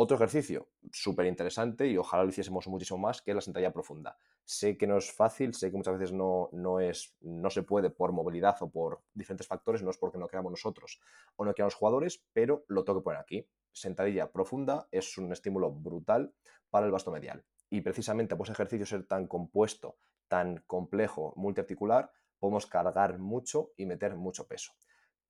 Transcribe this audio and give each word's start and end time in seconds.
Otro 0.00 0.14
ejercicio 0.14 0.68
súper 0.92 1.26
interesante 1.26 1.88
y 1.88 1.96
ojalá 1.96 2.22
lo 2.22 2.28
hiciésemos 2.28 2.68
muchísimo 2.68 3.00
más, 3.00 3.20
que 3.20 3.32
es 3.32 3.34
la 3.34 3.40
sentadilla 3.40 3.72
profunda. 3.72 4.16
Sé 4.44 4.78
que 4.78 4.86
no 4.86 4.96
es 4.96 5.10
fácil, 5.10 5.54
sé 5.54 5.72
que 5.72 5.76
muchas 5.76 5.98
veces 5.98 6.12
no, 6.12 6.50
no, 6.52 6.78
es, 6.78 7.16
no 7.20 7.50
se 7.50 7.64
puede 7.64 7.90
por 7.90 8.12
movilidad 8.12 8.54
o 8.60 8.70
por 8.70 9.02
diferentes 9.12 9.48
factores, 9.48 9.82
no 9.82 9.90
es 9.90 9.98
porque 9.98 10.16
no 10.16 10.28
queramos 10.28 10.52
nosotros 10.52 11.00
o 11.34 11.44
no 11.44 11.52
queramos 11.52 11.74
jugadores, 11.74 12.24
pero 12.32 12.64
lo 12.68 12.84
tengo 12.84 13.00
que 13.00 13.04
poner 13.06 13.20
aquí. 13.20 13.48
Sentadilla 13.72 14.30
profunda 14.30 14.86
es 14.92 15.18
un 15.18 15.32
estímulo 15.32 15.72
brutal 15.72 16.32
para 16.70 16.86
el 16.86 16.92
vasto 16.92 17.10
medial. 17.10 17.44
Y 17.68 17.80
precisamente 17.80 18.36
por 18.36 18.46
ese 18.46 18.52
ejercicio 18.52 18.86
ser 18.86 19.04
tan 19.04 19.26
compuesto, 19.26 19.98
tan 20.28 20.62
complejo, 20.68 21.32
multiarticular, 21.34 22.12
podemos 22.38 22.66
cargar 22.66 23.18
mucho 23.18 23.72
y 23.76 23.84
meter 23.84 24.14
mucho 24.14 24.46
peso. 24.46 24.74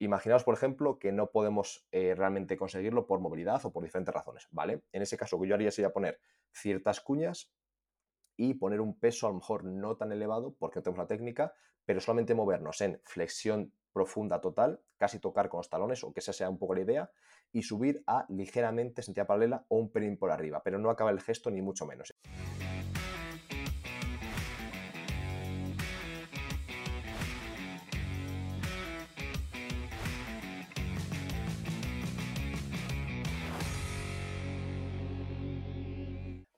Imaginaos, 0.01 0.45
por 0.45 0.55
ejemplo, 0.55 0.99
que 0.99 1.11
no 1.11 1.33
podemos 1.33 1.87
eh, 1.91 2.15
realmente 2.15 2.57
conseguirlo 2.57 3.07
por 3.07 3.19
movilidad 3.19 3.65
o 3.65 3.73
por 3.73 3.83
diferentes 3.83 4.15
razones, 4.15 4.47
¿vale? 4.53 4.83
En 4.93 5.03
ese 5.03 5.17
caso, 5.17 5.37
lo 5.37 5.43
que 5.43 5.49
yo 5.49 5.55
haría 5.57 5.73
sería 5.73 5.93
poner 5.93 6.21
ciertas 6.53 7.01
cuñas 7.01 7.53
y 8.37 8.55
poner 8.55 8.81
un 8.81 8.97
peso 8.99 9.27
a 9.27 9.31
lo 9.31 9.37
mejor 9.37 9.65
no 9.65 9.97
tan 9.97 10.13
elevado 10.13 10.55
porque 10.57 10.79
no 10.79 10.83
tenemos 10.85 11.03
la 11.03 11.09
técnica, 11.09 11.53
pero 11.85 12.01
solamente 12.01 12.35
movernos 12.35 12.81
en 12.81 13.01
flexión 13.05 13.73
profunda 13.93 14.41
total, 14.41 14.81
casi 14.99 15.19
tocar 15.19 15.49
con 15.49 15.59
los 15.59 15.69
talones 15.69 16.05
o 16.05 16.13
que 16.13 16.21
esa 16.21 16.33
sea 16.33 16.49
un 16.49 16.59
poco 16.59 16.75
la 16.75 16.83
idea, 16.83 17.11
y 17.51 17.63
subir 17.63 18.05
a 18.07 18.25
ligeramente 18.29 19.03
sentida 19.03 19.27
paralela 19.27 19.65
o 19.69 19.79
un 19.79 19.91
pelín 19.91 20.17
por 20.17 20.31
arriba, 20.31 20.63
pero 20.63 20.79
no 20.79 20.91
acaba 20.91 21.11
el 21.11 21.21
gesto 21.21 21.51
ni 21.51 21.61
mucho 21.61 21.87
menos. 21.87 22.15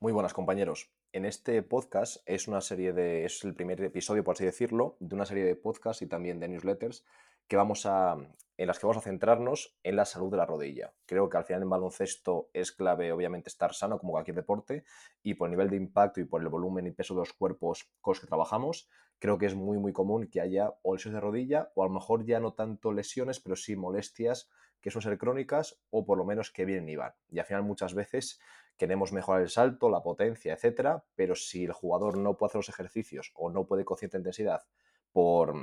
Muy 0.02 0.14
buenas 0.14 0.32
compañeros. 0.32 0.90
En 1.12 1.26
este 1.26 1.62
podcast 1.62 2.22
es 2.24 2.48
una 2.48 2.62
serie 2.62 2.94
de, 2.94 3.26
es 3.26 3.44
el 3.44 3.52
primer 3.52 3.82
episodio, 3.82 4.24
por 4.24 4.32
así 4.32 4.46
decirlo, 4.46 4.96
de 4.98 5.14
una 5.14 5.26
serie 5.26 5.44
de 5.44 5.56
podcasts 5.56 6.00
y 6.00 6.06
también 6.06 6.40
de 6.40 6.48
newsletters 6.48 7.04
que 7.46 7.56
vamos 7.56 7.84
a, 7.84 8.16
en 8.56 8.66
las 8.66 8.78
que 8.78 8.86
vamos 8.86 8.96
a 8.96 9.02
centrarnos 9.02 9.76
en 9.82 9.96
la 9.96 10.06
salud 10.06 10.30
de 10.30 10.38
la 10.38 10.46
rodilla. 10.46 10.94
Creo 11.04 11.28
que 11.28 11.36
al 11.36 11.44
final 11.44 11.60
en 11.60 11.68
baloncesto 11.68 12.48
es 12.54 12.72
clave, 12.72 13.12
obviamente, 13.12 13.50
estar 13.50 13.74
sano 13.74 13.98
como 13.98 14.12
cualquier 14.12 14.36
deporte 14.36 14.84
y 15.22 15.34
por 15.34 15.48
el 15.48 15.50
nivel 15.50 15.68
de 15.68 15.76
impacto 15.76 16.18
y 16.18 16.24
por 16.24 16.40
el 16.40 16.48
volumen 16.48 16.86
y 16.86 16.92
peso 16.92 17.12
de 17.12 17.20
los 17.20 17.34
cuerpos 17.34 17.92
con 18.00 18.12
los 18.12 18.20
que 18.20 18.26
trabajamos, 18.26 18.88
creo 19.18 19.36
que 19.36 19.44
es 19.44 19.54
muy, 19.54 19.76
muy 19.76 19.92
común 19.92 20.28
que 20.28 20.40
haya 20.40 20.72
o 20.80 20.94
lesiones 20.94 21.16
de 21.16 21.20
rodilla 21.20 21.72
o 21.74 21.82
a 21.82 21.88
lo 21.88 21.92
mejor 21.92 22.24
ya 22.24 22.40
no 22.40 22.54
tanto 22.54 22.90
lesiones, 22.90 23.38
pero 23.38 23.54
sí 23.54 23.76
molestias 23.76 24.48
que 24.80 24.90
suelen 24.90 25.10
ser 25.10 25.18
crónicas 25.18 25.78
o 25.90 26.06
por 26.06 26.16
lo 26.16 26.24
menos 26.24 26.50
que 26.50 26.64
vienen 26.64 26.88
y 26.88 26.96
van. 26.96 27.12
Y 27.28 27.38
al 27.38 27.44
final 27.44 27.64
muchas 27.64 27.92
veces 27.92 28.40
queremos 28.80 29.12
mejorar 29.12 29.42
el 29.42 29.50
salto, 29.50 29.90
la 29.90 30.02
potencia, 30.02 30.54
etcétera, 30.54 31.04
pero 31.14 31.34
si 31.34 31.64
el 31.66 31.72
jugador 31.74 32.16
no 32.16 32.38
puede 32.38 32.48
hacer 32.48 32.60
los 32.60 32.70
ejercicios 32.70 33.30
o 33.34 33.50
no 33.50 33.66
puede 33.66 33.84
con 33.84 33.98
cierta 33.98 34.16
intensidad 34.16 34.62
por, 35.12 35.54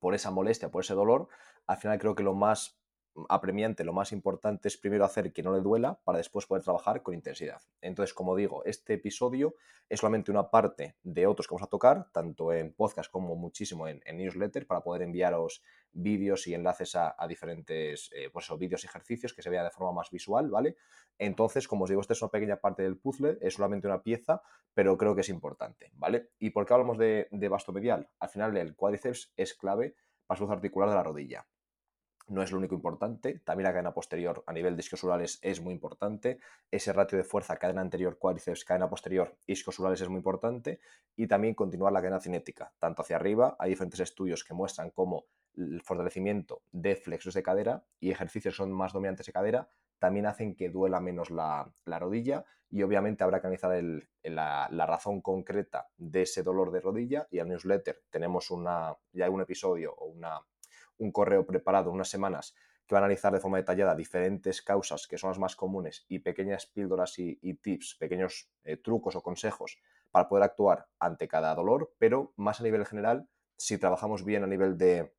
por 0.00 0.16
esa 0.16 0.32
molestia, 0.32 0.68
por 0.68 0.82
ese 0.82 0.94
dolor, 0.94 1.28
al 1.68 1.76
final 1.76 1.96
creo 2.00 2.16
que 2.16 2.24
lo 2.24 2.34
más 2.34 2.82
apremiante, 3.28 3.84
lo 3.84 3.92
más 3.92 4.12
importante 4.12 4.68
es 4.68 4.76
primero 4.76 5.04
hacer 5.04 5.32
que 5.32 5.42
no 5.42 5.52
le 5.52 5.60
duela 5.60 6.00
para 6.04 6.18
después 6.18 6.46
poder 6.46 6.62
trabajar 6.62 7.02
con 7.02 7.14
intensidad. 7.14 7.60
Entonces, 7.80 8.14
como 8.14 8.36
digo, 8.36 8.64
este 8.64 8.94
episodio 8.94 9.54
es 9.88 10.00
solamente 10.00 10.30
una 10.30 10.50
parte 10.50 10.96
de 11.02 11.26
otros 11.26 11.46
que 11.46 11.54
vamos 11.54 11.66
a 11.66 11.70
tocar, 11.70 12.10
tanto 12.12 12.52
en 12.52 12.72
podcast 12.74 13.10
como 13.10 13.36
muchísimo 13.36 13.88
en, 13.88 14.00
newsletter, 14.12 14.66
para 14.66 14.82
poder 14.82 15.02
enviaros 15.02 15.62
vídeos 15.92 16.46
y 16.46 16.54
enlaces 16.54 16.94
a, 16.96 17.14
diferentes 17.28 18.10
eh, 18.14 18.30
pues 18.30 18.48
vídeos 18.58 18.84
y 18.84 18.86
ejercicios 18.86 19.32
que 19.32 19.42
se 19.42 19.50
vea 19.50 19.64
de 19.64 19.70
forma 19.70 19.92
más 19.92 20.10
visual, 20.10 20.50
¿vale? 20.50 20.76
Entonces, 21.18 21.66
como 21.66 21.84
os 21.84 21.90
digo, 21.90 22.00
esta 22.00 22.12
es 22.12 22.22
una 22.22 22.30
pequeña 22.30 22.56
parte 22.56 22.82
del 22.82 22.98
puzzle, 22.98 23.38
es 23.40 23.54
solamente 23.54 23.86
una 23.86 24.02
pieza, 24.02 24.42
pero 24.74 24.96
creo 24.96 25.14
que 25.14 25.22
es 25.22 25.28
importante, 25.28 25.90
¿vale? 25.94 26.30
¿Y 26.38 26.50
por 26.50 26.66
qué 26.66 26.74
hablamos 26.74 26.98
de, 26.98 27.28
de 27.30 27.48
vasto 27.48 27.72
medial? 27.72 28.08
Al 28.20 28.28
final, 28.28 28.56
el 28.56 28.76
cuádriceps 28.76 29.32
es 29.36 29.54
clave 29.54 29.96
para 30.26 30.38
salud 30.38 30.52
articular 30.52 30.88
de 30.88 30.94
la 30.94 31.02
rodilla 31.02 31.46
no 32.28 32.42
es 32.42 32.52
lo 32.52 32.58
único 32.58 32.74
importante. 32.74 33.40
También 33.40 33.64
la 33.64 33.72
cadena 33.72 33.92
posterior 33.92 34.42
a 34.46 34.52
nivel 34.52 34.76
de 34.76 34.80
isquiosurales 34.80 35.38
es 35.42 35.60
muy 35.60 35.74
importante. 35.74 36.38
Ese 36.70 36.92
ratio 36.92 37.18
de 37.18 37.24
fuerza 37.24 37.56
cadena 37.56 37.80
anterior, 37.80 38.18
cuádriceps, 38.18 38.64
cadena 38.64 38.88
posterior, 38.88 39.36
isquiosurales 39.46 40.00
es 40.00 40.08
muy 40.08 40.18
importante. 40.18 40.80
Y 41.16 41.26
también 41.26 41.54
continuar 41.54 41.92
la 41.92 42.00
cadena 42.00 42.20
cinética, 42.20 42.72
tanto 42.78 43.02
hacia 43.02 43.16
arriba. 43.16 43.56
Hay 43.58 43.70
diferentes 43.70 44.00
estudios 44.00 44.44
que 44.44 44.54
muestran 44.54 44.90
cómo 44.90 45.26
el 45.56 45.82
fortalecimiento 45.82 46.62
de 46.70 46.96
flexos 46.96 47.34
de 47.34 47.42
cadera 47.42 47.84
y 47.98 48.10
ejercicios 48.10 48.56
son 48.56 48.72
más 48.72 48.92
dominantes 48.92 49.26
de 49.26 49.32
cadera 49.32 49.68
también 49.98 50.26
hacen 50.26 50.54
que 50.54 50.70
duela 50.70 51.00
menos 51.00 51.30
la, 51.30 51.72
rodilla 51.86 52.44
y 52.70 52.82
obviamente 52.82 53.24
habrá 53.24 53.40
que 53.40 53.46
analizar 53.46 53.82
la, 54.22 54.68
la, 54.70 54.86
razón 54.86 55.20
concreta 55.20 55.88
de 55.96 56.22
ese 56.22 56.42
dolor 56.42 56.70
de 56.70 56.80
rodilla 56.80 57.26
y 57.30 57.38
al 57.38 57.48
newsletter 57.48 58.02
tenemos 58.10 58.50
una, 58.50 58.94
ya 59.12 59.28
un 59.30 59.40
episodio 59.40 59.94
o 59.94 60.06
una 60.06 60.40
un 60.98 61.12
correo 61.12 61.46
preparado 61.46 61.90
unas 61.90 62.08
semanas 62.08 62.54
que 62.86 62.94
va 62.94 63.00
a 63.00 63.04
analizar 63.04 63.32
de 63.32 63.40
forma 63.40 63.58
detallada 63.58 63.94
diferentes 63.94 64.62
causas 64.62 65.06
que 65.06 65.18
son 65.18 65.30
las 65.30 65.38
más 65.38 65.56
comunes 65.56 66.06
y 66.08 66.20
pequeñas 66.20 66.66
píldoras 66.66 67.18
y, 67.18 67.36
tips, 67.54 67.96
pequeños 67.96 68.50
eh, 68.64 68.78
trucos 68.78 69.14
o 69.14 69.22
consejos 69.22 69.78
para 70.10 70.28
poder 70.28 70.44
actuar 70.44 70.86
ante 70.98 71.28
cada 71.28 71.54
dolor, 71.54 71.92
pero 71.98 72.32
más 72.36 72.60
a 72.60 72.64
nivel 72.64 72.86
general, 72.86 73.28
si 73.56 73.76
trabajamos 73.76 74.24
bien 74.24 74.42
a 74.42 74.46
nivel 74.46 74.78
de 74.78 75.12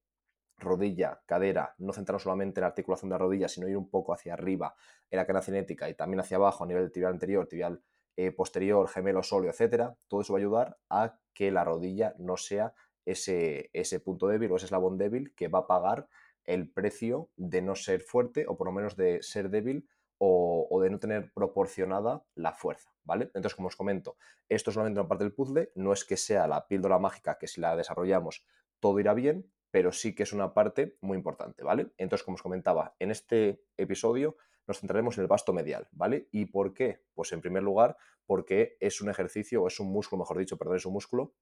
rodilla, 0.58 1.22
cadera, 1.26 1.76
no 1.78 1.94
centrarnos 1.94 2.24
solamente 2.24 2.60
en 2.60 2.64
la 2.64 2.68
articulación 2.68 3.10
de 3.10 3.14
la 3.14 3.20
rodilla, 3.20 3.48
sino 3.48 3.68
ir 3.68 3.78
un 3.78 3.90
poco 3.90 4.14
hacia 4.14 4.34
arriba 4.34 4.76
en 5.10 5.18
la 5.18 5.26
cadena 5.26 5.42
cinética 5.42 5.90
y 5.90 5.94
también 5.94 6.20
hacia 6.20 6.38
abajo 6.38 6.64
a 6.64 6.68
nivel 6.68 6.84
del 6.84 6.92
tibial 6.92 7.14
anterior, 7.14 7.48
tibial 7.48 7.82
eh, 8.18 8.32
posterior, 8.32 8.88
gemelo, 8.90 9.24
sóleo, 9.24 9.52
etcétera, 9.52 9.96
todo 10.08 10.22
eso 10.22 10.34
va 10.34 10.40
a 10.40 10.42
ayudar 10.42 10.78
a 10.90 11.20
que 11.34 11.52
la 11.52 11.64
rodilla 11.64 12.16
no 12.18 12.36
sea 12.36 12.74
ese, 13.06 13.70
ese 13.74 14.00
punto 14.00 14.28
débil 14.28 14.52
o 14.52 14.56
ese 14.56 14.66
eslabón 14.66 14.98
débil 14.98 15.34
que 15.36 15.48
va 15.48 15.60
a 15.60 15.68
pagar 15.68 16.08
el 16.46 16.70
precio 16.72 17.30
de 17.38 17.62
no 17.62 17.76
ser 17.76 18.02
fuerte 18.02 18.46
o 18.48 18.58
por 18.58 18.68
lo 18.68 18.74
menos 18.74 18.96
de 18.96 19.22
ser 19.22 19.50
débil 19.50 19.88
o, 20.20 20.80
de 20.82 20.90
no 20.90 21.00
tener 21.00 21.32
proporcionada 21.34 22.24
la 22.36 22.54
fuerza, 22.54 22.92
¿vale? 23.04 23.26
Entonces, 23.26 23.56
como 23.56 23.70
os 23.70 23.76
comento, 23.76 24.18
esto 24.50 24.70
es 24.70 24.74
solamente 24.74 25.00
una 25.00 25.08
parte 25.08 25.24
del 25.24 25.34
puzzle, 25.34 25.72
no 25.76 25.94
es 25.94 26.04
que 26.04 26.18
sea 26.18 26.48
la 26.48 26.68
píldora 26.68 27.00
mágica 27.00 27.38
que 27.38 27.48
si 27.48 27.62
la 27.62 27.76
desarrollamos 27.76 28.46
todo 28.80 29.00
irá 29.00 29.14
bien, 29.14 29.50
pero 29.72 29.92
sí 29.92 30.16
que 30.16 30.24
es 30.24 30.34
una 30.34 30.54
parte 30.54 30.98
muy 31.02 31.18
importante, 31.18 31.64
¿vale? 31.64 31.92
Entonces, 31.98 32.26
como 32.26 32.36
os 32.36 32.42
comentaba, 32.42 32.96
en 33.00 33.12
este 33.12 33.64
episodio 33.78 34.36
nos 34.68 34.80
centraremos 34.80 35.18
en 35.18 35.22
el 35.24 35.28
vasto 35.28 35.54
medial, 35.54 35.88
¿vale? 35.92 36.28
¿Y 36.32 36.46
por 36.46 36.74
qué? 36.74 37.04
Pues 37.14 37.32
en 37.32 37.42
primer 37.42 37.64
lugar, 37.64 37.98
porque 38.26 38.78
es 38.80 39.02
un 39.02 39.10
ejercicio, 39.10 39.64
o 39.64 39.68
es 39.68 39.80
un 39.80 39.92
músculo, 39.92 40.20
mejor 40.22 40.38
dicho, 40.38 40.58
perdón, 40.58 40.78
es 40.78 40.86
un 40.86 40.94
músculo 40.94 41.34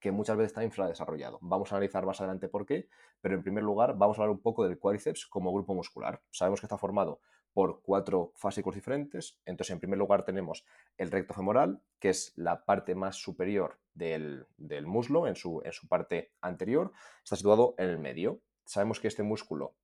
que 0.00 0.10
muchas 0.10 0.36
veces 0.36 0.50
está 0.50 0.64
infradesarrollado. 0.64 1.38
Vamos 1.42 1.70
a 1.70 1.76
analizar 1.76 2.06
más 2.06 2.20
adelante 2.20 2.48
por 2.48 2.66
qué, 2.66 2.88
pero 3.20 3.34
en 3.34 3.42
primer 3.42 3.62
lugar 3.62 3.96
vamos 3.96 4.18
a 4.18 4.22
hablar 4.22 4.34
un 4.34 4.42
poco 4.42 4.66
del 4.66 4.78
cuádriceps 4.78 5.26
como 5.26 5.52
grupo 5.52 5.74
muscular. 5.74 6.22
Sabemos 6.30 6.60
que 6.60 6.66
está 6.66 6.78
formado 6.78 7.20
por 7.52 7.82
cuatro 7.82 8.32
fascículos 8.36 8.76
diferentes. 8.76 9.38
Entonces, 9.44 9.72
en 9.72 9.80
primer 9.80 9.98
lugar 9.98 10.24
tenemos 10.24 10.64
el 10.96 11.10
recto 11.10 11.34
femoral, 11.34 11.82
que 11.98 12.10
es 12.10 12.32
la 12.36 12.64
parte 12.64 12.94
más 12.94 13.16
superior 13.16 13.78
del, 13.94 14.46
muslo, 14.86 15.26
en 15.26 15.36
su, 15.36 15.60
en 15.64 15.72
su 15.72 15.88
parte 15.88 16.32
anterior. 16.40 16.92
Está 17.22 17.36
situado 17.36 17.74
en 17.78 17.90
el 17.90 17.98
medio. 17.98 18.40
Sabemos 18.64 19.00
que 19.00 19.08
este 19.08 19.22
músculo 19.22 19.74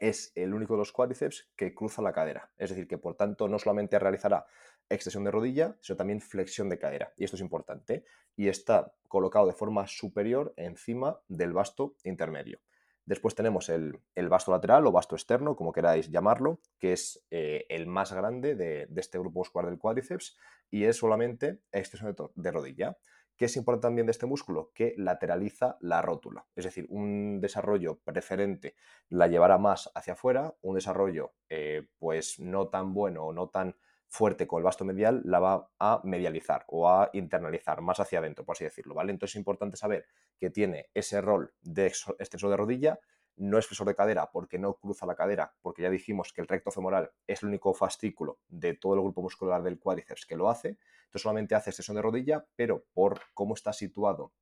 es 0.00 0.32
el 0.34 0.54
único 0.54 0.74
de 0.74 0.78
los 0.78 0.92
cuádriceps 0.92 1.50
que 1.54 1.74
cruza 1.74 2.02
la 2.02 2.12
cadera. 2.12 2.50
Es 2.56 2.70
decir, 2.70 2.88
que 2.88 2.98
por 2.98 3.14
tanto 3.14 3.46
no 3.48 3.58
solamente 3.58 3.98
realizará 3.98 4.46
extensión 4.88 5.24
de 5.24 5.30
rodilla, 5.30 5.76
sino 5.80 5.96
también 5.96 6.20
flexión 6.20 6.68
de 6.68 6.78
cadera. 6.78 7.12
Y 7.16 7.24
esto 7.24 7.36
es 7.36 7.42
importante. 7.42 8.04
Y 8.34 8.48
está 8.48 8.92
colocado 9.06 9.46
de 9.46 9.52
forma 9.52 9.86
superior 9.86 10.52
encima 10.56 11.20
del 11.28 11.52
vasto 11.52 11.94
intermedio. 12.02 12.60
Después 13.04 13.34
tenemos 13.34 13.68
el, 13.68 13.98
el 14.14 14.28
lateral 14.28 14.86
o 14.86 14.92
vasto 14.92 15.16
externo, 15.16 15.56
como 15.56 15.72
queráis 15.72 16.10
llamarlo, 16.10 16.60
que 16.78 16.92
es 16.92 17.24
eh, 17.30 17.66
el 17.68 17.86
más 17.86 18.12
grande 18.12 18.54
de, 18.54 18.88
este 18.96 19.18
grupo 19.18 19.40
muscular 19.40 19.68
del 19.68 19.78
cuádriceps 19.78 20.36
y 20.70 20.84
es 20.84 20.98
solamente 20.98 21.60
extensión 21.72 22.14
de, 22.34 22.50
rodilla. 22.52 22.96
¿Qué 23.40 23.46
es 23.46 23.56
importante 23.56 23.86
también 23.86 24.06
de 24.06 24.10
este 24.10 24.26
músculo? 24.26 24.70
Que 24.74 24.92
lateraliza 24.98 25.78
la 25.80 26.02
rótula. 26.02 26.46
Es 26.54 26.66
decir, 26.66 26.86
un 26.90 27.40
desarrollo 27.40 27.98
preferente 28.00 28.74
la 29.08 29.28
llevará 29.28 29.56
más 29.56 29.90
hacia 29.94 30.12
afuera, 30.12 30.54
un 30.60 30.74
desarrollo 30.74 31.32
eh, 31.48 31.86
pues 31.98 32.38
no 32.38 32.68
tan 32.68 32.92
bueno 32.92 33.24
o 33.24 33.32
no 33.32 33.48
tan 33.48 33.76
fuerte 34.08 34.46
con 34.46 34.58
el 34.58 34.64
vasto 34.64 34.84
medial 34.84 35.22
la 35.24 35.38
va 35.38 35.70
a 35.78 36.02
medializar 36.04 36.66
o 36.66 36.90
a 36.90 37.08
internalizar 37.14 37.80
más 37.80 37.98
hacia 37.98 38.18
adentro, 38.18 38.44
por 38.44 38.56
así 38.56 38.64
decirlo, 38.64 38.94
¿vale? 38.94 39.10
Entonces 39.10 39.36
es 39.36 39.38
importante 39.38 39.78
saber 39.78 40.04
que 40.36 40.50
tiene 40.50 40.90
ese 40.92 41.22
rol 41.22 41.54
de 41.62 41.86
extensor 41.86 42.50
de 42.50 42.58
rodilla, 42.58 43.00
no 43.36 43.58
es 43.58 43.66
flexor 43.66 43.86
de 43.86 43.94
cadera 43.94 44.30
porque 44.30 44.58
no 44.58 44.74
cruza 44.74 45.06
la 45.06 45.14
cadera, 45.14 45.54
porque 45.62 45.82
ya 45.82 45.90
dijimos 45.90 46.32
que 46.32 46.40
el 46.40 46.48
recto 46.48 46.70
femoral 46.70 47.10
es 47.26 47.42
el 47.42 47.48
único 47.48 47.74
fascículo 47.74 48.38
de 48.48 48.74
todo 48.74 48.94
el 48.94 49.00
grupo 49.00 49.22
muscular 49.22 49.62
del 49.62 49.78
cuádriceps 49.78 50.26
que 50.26 50.36
lo 50.36 50.50
hace, 50.50 50.78
entonces 51.04 51.22
solamente 51.22 51.54
hace 51.54 51.70
extensión 51.70 51.96
de 51.96 52.02
rodilla, 52.02 52.46
pero 52.56 52.84
por 52.92 53.20
cómo 53.34 53.54
está 53.54 53.72
situado 53.72 54.32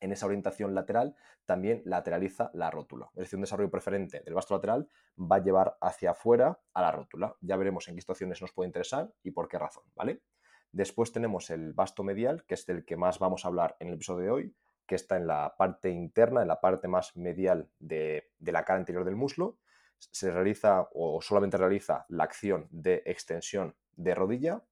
en 0.00 0.12
esa 0.12 0.26
orientación 0.26 0.74
lateral 0.74 1.16
también 1.44 1.82
lateraliza 1.84 2.50
la 2.54 2.70
rótula. 2.70 3.10
Es 3.14 3.22
decir, 3.22 3.36
un 3.36 3.42
desarrollo 3.42 3.70
preferente 3.70 4.20
del 4.20 4.34
vasto 4.34 4.54
lateral 4.54 4.88
va 5.18 5.36
a 5.36 5.42
llevar 5.42 5.76
hacia 5.80 6.10
afuera 6.10 6.60
a 6.74 6.82
la 6.82 6.92
rótula. 6.92 7.36
Ya 7.40 7.56
veremos 7.56 7.88
en 7.88 7.94
qué 7.94 8.00
situaciones 8.00 8.40
nos 8.40 8.52
puede 8.52 8.68
interesar 8.68 9.12
y 9.22 9.30
por 9.30 9.48
qué 9.48 9.58
razón, 9.58 9.84
¿vale? 9.94 10.22
Después 10.72 11.12
tenemos 11.12 11.50
el 11.50 11.72
vasto 11.72 12.02
medial, 12.02 12.44
que 12.44 12.54
es 12.54 12.66
del 12.66 12.84
que 12.84 12.96
más 12.96 13.18
vamos 13.18 13.44
a 13.44 13.48
hablar 13.48 13.76
en 13.80 13.88
el 13.88 13.94
episodio 13.94 14.24
de 14.24 14.30
hoy, 14.30 14.56
que 14.86 14.94
está 14.94 15.16
en 15.16 15.26
la 15.26 15.54
parte 15.56 15.90
interna, 15.90 16.42
en 16.42 16.48
la 16.48 16.60
parte 16.60 16.88
más 16.88 17.16
medial 17.16 17.68
de, 17.78 18.32
la 18.40 18.64
cara 18.64 18.78
anterior 18.78 19.04
del 19.04 19.16
muslo. 19.16 19.58
Se 19.98 20.30
realiza 20.30 20.88
o 20.92 21.20
solamente 21.22 21.56
realiza 21.56 22.06
la 22.08 22.24
acción 22.24 22.68
de 22.70 23.02
extensión 23.06 23.74
de 23.96 24.14
rodilla 24.14 24.62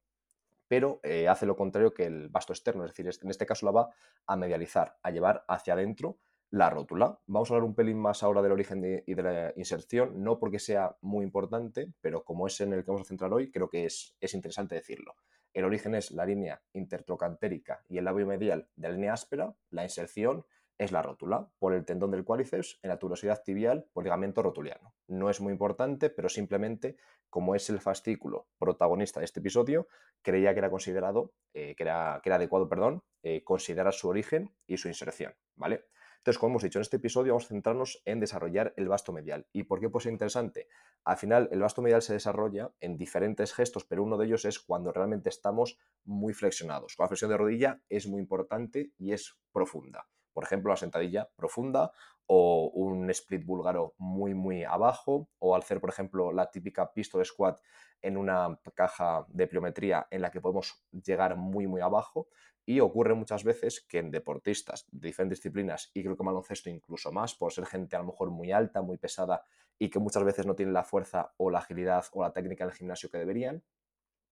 pero 0.67 0.99
eh, 1.03 1.29
hace 1.29 1.47
lo 1.47 1.57
contrario 1.57 1.93
que 1.93 2.05
el 2.05 2.31
vasto 2.31 2.53
externo, 2.53 2.85
es 2.85 2.91
decir, 2.91 3.09
en 3.23 3.31
este 3.31 3.47
caso 3.47 3.67
la 3.67 3.73
va 3.73 3.91
a 4.27 4.37
medializar, 4.37 4.97
a 5.03 5.11
llevar 5.11 5.45
hacia 5.47 5.75
adentro 5.75 6.19
la 6.51 6.71
rótula. 6.71 7.19
Vamos 7.27 7.51
a 7.51 7.55
hablar 7.55 7.69
un 7.69 7.75
pelín 7.75 7.99
más 7.99 8.23
ahora 8.23 8.41
del 8.41 8.53
origen 8.53 9.03
y 9.07 9.15
de 9.15 9.23
la 9.23 9.53
inserción, 9.57 10.23
no 10.23 10.39
porque 10.39 10.59
sea 10.59 10.97
muy 11.01 11.25
importante, 11.25 11.93
pero 12.01 12.25
como 12.25 12.47
es 12.47 12.61
en 12.61 12.73
el 12.73 12.85
que 12.85 12.91
vamos 12.91 13.07
a 13.07 13.09
centrar 13.09 13.33
hoy, 13.33 13.51
creo 13.51 13.69
que 13.69 13.87
es, 13.87 14.17
es 14.21 14.35
interesante 14.35 14.77
decirlo. 14.77 15.15
El 15.55 15.65
origen 15.65 15.95
es 15.95 16.11
la 16.11 16.27
línea 16.27 16.61
intertrocantérica 16.73 17.85
y 17.89 17.99
el 17.99 18.05
labio 18.05 18.27
medial 18.27 18.69
de 18.75 18.89
la 18.89 18.95
línea 18.95 19.13
áspera, 19.13 19.55
la 19.71 19.85
inserción 19.85 20.45
es 20.79 20.91
la 20.91 21.03
rótula, 21.03 21.49
por 21.61 21.73
el 21.73 21.85
tendón 21.85 22.11
del 22.11 22.25
cuádriceps 22.25 22.81
en 22.83 22.91
la 22.91 22.99
tuberosidad 22.99 23.43
tibial 23.45 23.87
por 23.93 24.03
ligamento 24.03 24.43
rotuliano. 24.43 24.93
No 25.07 25.31
es 25.31 25.41
muy 25.41 25.53
importante, 25.53 26.11
pero 26.11 26.29
simplemente 26.29 26.97
como 27.31 27.55
es 27.55 27.71
el 27.71 27.81
fascículo 27.81 28.49
protagonista 28.59 29.21
de 29.21 29.27
este 29.27 29.41
episodio, 29.41 29.87
creía 30.23 30.53
que 30.53 30.59
era 30.59 30.71
considerado, 30.71 31.33
eh, 31.53 31.75
que, 31.77 31.85
era, 31.85 32.21
que, 32.23 32.29
era, 32.29 32.37
adecuado, 32.37 32.69
perdón, 32.69 33.03
eh, 33.23 33.45
considerar 33.45 33.93
su 33.93 34.09
origen 34.09 34.55
y 34.67 34.77
su 34.77 34.89
inserción, 34.89 35.35
¿vale? 35.55 35.85
Entonces, 36.19 36.39
como 36.39 36.53
hemos 36.53 36.63
dicho, 36.63 36.79
en 36.79 36.83
este 36.83 36.97
episodio 36.97 37.35
vamos 37.35 37.45
a 37.45 37.49
centrarnos 37.49 38.03
en 38.07 38.19
desarrollar 38.19 38.73
el 38.77 38.89
vasto 38.89 39.13
medial. 39.13 39.47
¿Y 39.53 39.65
por 39.65 39.79
qué 39.79 39.91
pues 39.91 40.07
interesante? 40.07 40.69
Al 41.05 41.17
final, 41.17 41.49
el 41.53 41.61
vasto 41.61 41.83
medial 41.83 42.03
se 42.03 42.15
desarrolla 42.15 42.73
en 42.81 42.97
diferentes 42.97 43.53
gestos, 43.53 43.85
pero 43.85 44.03
uno 44.03 44.17
de 44.17 44.27
ellos 44.27 44.45
es 44.45 44.59
cuando 44.59 44.93
realmente 44.93 45.29
estamos 45.29 45.79
muy 46.05 46.33
flexionados. 46.33 46.97
La 46.99 47.09
flexión 47.09 47.31
de 47.31 47.37
rodilla 47.37 47.81
es 47.89 48.07
muy 48.07 48.21
importante 48.21 48.93
y 48.99 49.13
es 49.13 49.37
profunda 49.53 50.09
por 50.35 50.45
ejemplo, 50.45 50.71
la 50.71 50.77
sentadilla 50.77 51.31
profunda 51.37 51.93
o 52.27 52.71
un 52.75 53.09
split 53.11 53.45
búlgaro 53.47 53.95
muy, 53.99 54.35
muy 54.35 54.65
abajo, 54.65 55.29
o 55.39 55.55
al 55.55 55.63
hacer, 55.63 55.81
por 55.81 55.91
ejemplo, 55.91 56.33
la 56.33 56.51
típica 56.51 56.93
pistol 56.93 57.25
squat 57.25 57.61
en 58.03 58.17
una 58.17 58.59
caja 58.75 59.25
de 59.29 59.47
pliometría 59.47 60.07
en 60.11 60.23
la 60.23 60.31
que 60.31 60.41
podemos 60.41 60.85
llegar 60.91 61.37
muy, 61.37 61.67
muy 61.67 61.81
abajo. 61.81 62.29
Y 62.67 62.81
ocurre 62.81 63.15
muchas 63.15 63.45
veces 63.45 63.83
que 63.87 63.99
en 63.99 64.11
deportistas 64.11 64.87
de 64.91 65.09
diferentes 65.09 65.39
disciplinas, 65.39 65.91
y 65.95 66.03
creo 66.03 66.17
que 66.17 66.25
baloncesto 66.25 66.71
incluso 66.71 67.13
más, 67.13 67.35
por 67.35 67.53
ser 67.53 67.67
gente 67.67 67.95
a 67.95 68.01
lo 68.01 68.07
mejor 68.07 68.31
muy 68.31 68.53
alta, 68.53 68.81
muy 68.81 68.97
pesada 68.97 69.45
y 69.79 69.91
que 69.91 69.99
muchas 69.99 70.25
veces 70.25 70.47
no 70.47 70.55
tienen 70.55 70.75
la 70.75 70.85
fuerza 70.85 71.33
o 71.37 71.51
la 71.51 71.59
agilidad 71.59 72.05
o 72.13 72.23
la 72.23 72.33
técnica 72.33 72.65
en 72.65 72.71
el 72.71 72.77
gimnasio 72.77 73.11
que 73.11 73.19
deberían, 73.19 73.63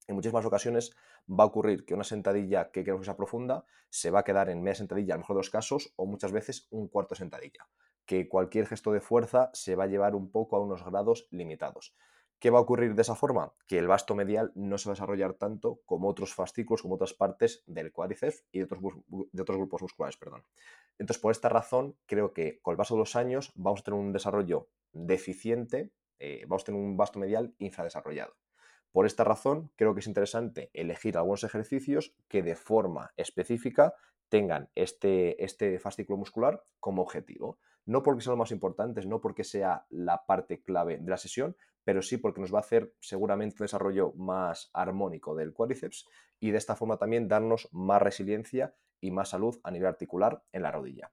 en 0.09 0.15
muchísimas 0.15 0.45
ocasiones 0.45 0.95
va 1.29 1.45
a 1.45 1.47
ocurrir 1.47 1.85
que 1.85 1.95
una 1.95 2.05
sentadilla 2.05 2.71
que 2.71 2.83
queremos 2.83 3.03
que 3.03 3.07
sea 3.07 3.17
profunda 3.17 3.65
se 3.89 4.11
va 4.11 4.21
a 4.21 4.25
quedar 4.25 4.49
en 4.49 4.63
media 4.63 4.75
sentadilla, 4.77 5.15
a 5.15 5.17
lo 5.17 5.21
mejor 5.21 5.37
de 5.37 5.41
los 5.41 5.51
casos, 5.51 5.93
o 5.97 6.07
muchas 6.07 6.33
veces 6.33 6.67
un 6.71 6.89
cuarto 6.89 7.15
sentadilla, 7.15 7.69
que 8.05 8.29
cualquier 8.29 8.67
gesto 8.67 8.93
de 8.93 9.01
fuerza 9.01 9.51
se 9.53 9.77
va 9.77 9.85
a 9.85 9.87
llevar 9.87 10.15
un 10.15 10.31
poco 10.31 10.57
a 10.57 10.61
unos 10.61 10.85
grados 10.85 11.29
limitados. 11.31 11.95
¿Qué 12.41 12.51
va 12.51 12.59
a 12.59 12.63
ocurrir 12.63 12.97
de 12.97 13.03
esa 13.03 13.15
forma? 13.15 13.53
Que 13.69 13.79
el 13.79 13.87
vasto 13.87 14.17
medial 14.17 14.51
no 14.57 14.77
se 14.77 14.89
va 14.89 14.93
a 14.93 14.97
desarrollar 14.97 15.35
tanto 15.35 15.81
como 15.87 16.09
otros 16.09 16.35
fascículos, 16.35 16.83
como 16.83 16.97
otras 16.97 17.15
partes 17.15 17.63
del 17.67 17.93
cuádriceps 17.93 18.45
y 18.51 18.59
de 18.59 18.65
otros, 18.65 18.81
de 19.07 19.43
otros 19.43 19.59
grupos 19.59 19.83
musculares. 19.83 20.17
Perdón. 20.17 20.43
Entonces, 20.99 21.23
por 21.23 21.31
esta 21.31 21.49
razón, 21.49 21.97
creo 22.05 22.33
que 22.33 22.59
con 22.61 22.73
el 22.73 22.79
paso 22.79 22.95
de 22.95 22.99
los 22.99 23.15
años 23.15 23.53
vamos 23.55 23.81
a 23.81 23.85
tener 23.85 24.01
un 24.01 24.13
desarrollo 24.13 24.69
deficiente, 24.93 25.91
eh, 26.19 26.45
vamos 26.47 26.63
a 26.63 26.67
tener 26.67 26.81
un 26.81 26.97
vasto 26.97 27.19
medial 27.19 27.55
infradesarrollado. 27.59 28.35
Por 28.93 29.07
esta 29.07 29.25
razón, 29.25 29.71
creo 29.77 29.95
que 29.95 30.01
es 30.01 30.07
interesante 30.07 30.71
elegir 30.75 31.17
algunos 31.17 31.45
ejercicios 31.45 32.15
que 32.29 32.43
de 32.43 32.57
forma 32.57 33.13
específica 33.17 33.95
tengan 34.29 34.71
este, 34.75 35.43
este 35.43 35.79
fascículo 35.79 36.19
muscular 36.19 36.63
como 36.79 37.03
objetivo. 37.03 37.59
No 37.85 38.03
porque 38.03 38.23
sean 38.23 38.33
los 38.33 38.39
más 38.39 38.51
importantes, 38.53 39.07
no 39.07 39.21
porque 39.21 39.45
sea 39.45 39.87
la 39.89 40.25
parte 40.27 40.63
clave 40.63 40.99
de 40.99 41.11
la 41.11 41.17
sesión, 41.17 41.57
pero 41.85 42.03
sí 42.03 42.17
porque 42.17 42.41
nos 42.41 42.53
va 42.53 42.59
a 42.59 42.61
hacer 42.61 42.95
seguramente 43.01 43.57
un 43.59 43.65
desarrollo 43.65 44.13
más 44.13 44.71
armónico 44.73 45.35
del 45.35 45.53
cuádriceps 45.53 46.07
y 46.39 46.51
de 46.51 46.59
esta 46.59 46.77
forma 46.77 46.99
también 46.99 47.29
darnos 47.29 47.69
más 47.73 48.01
resiliencia 48.01 48.75
y 49.01 49.11
más 49.11 49.31
salud 49.31 49.59
a 49.65 49.71
nivel 49.71 49.89
articular 49.89 50.45
en 50.53 50.63
la 50.63 50.71
rodilla. 50.71 51.13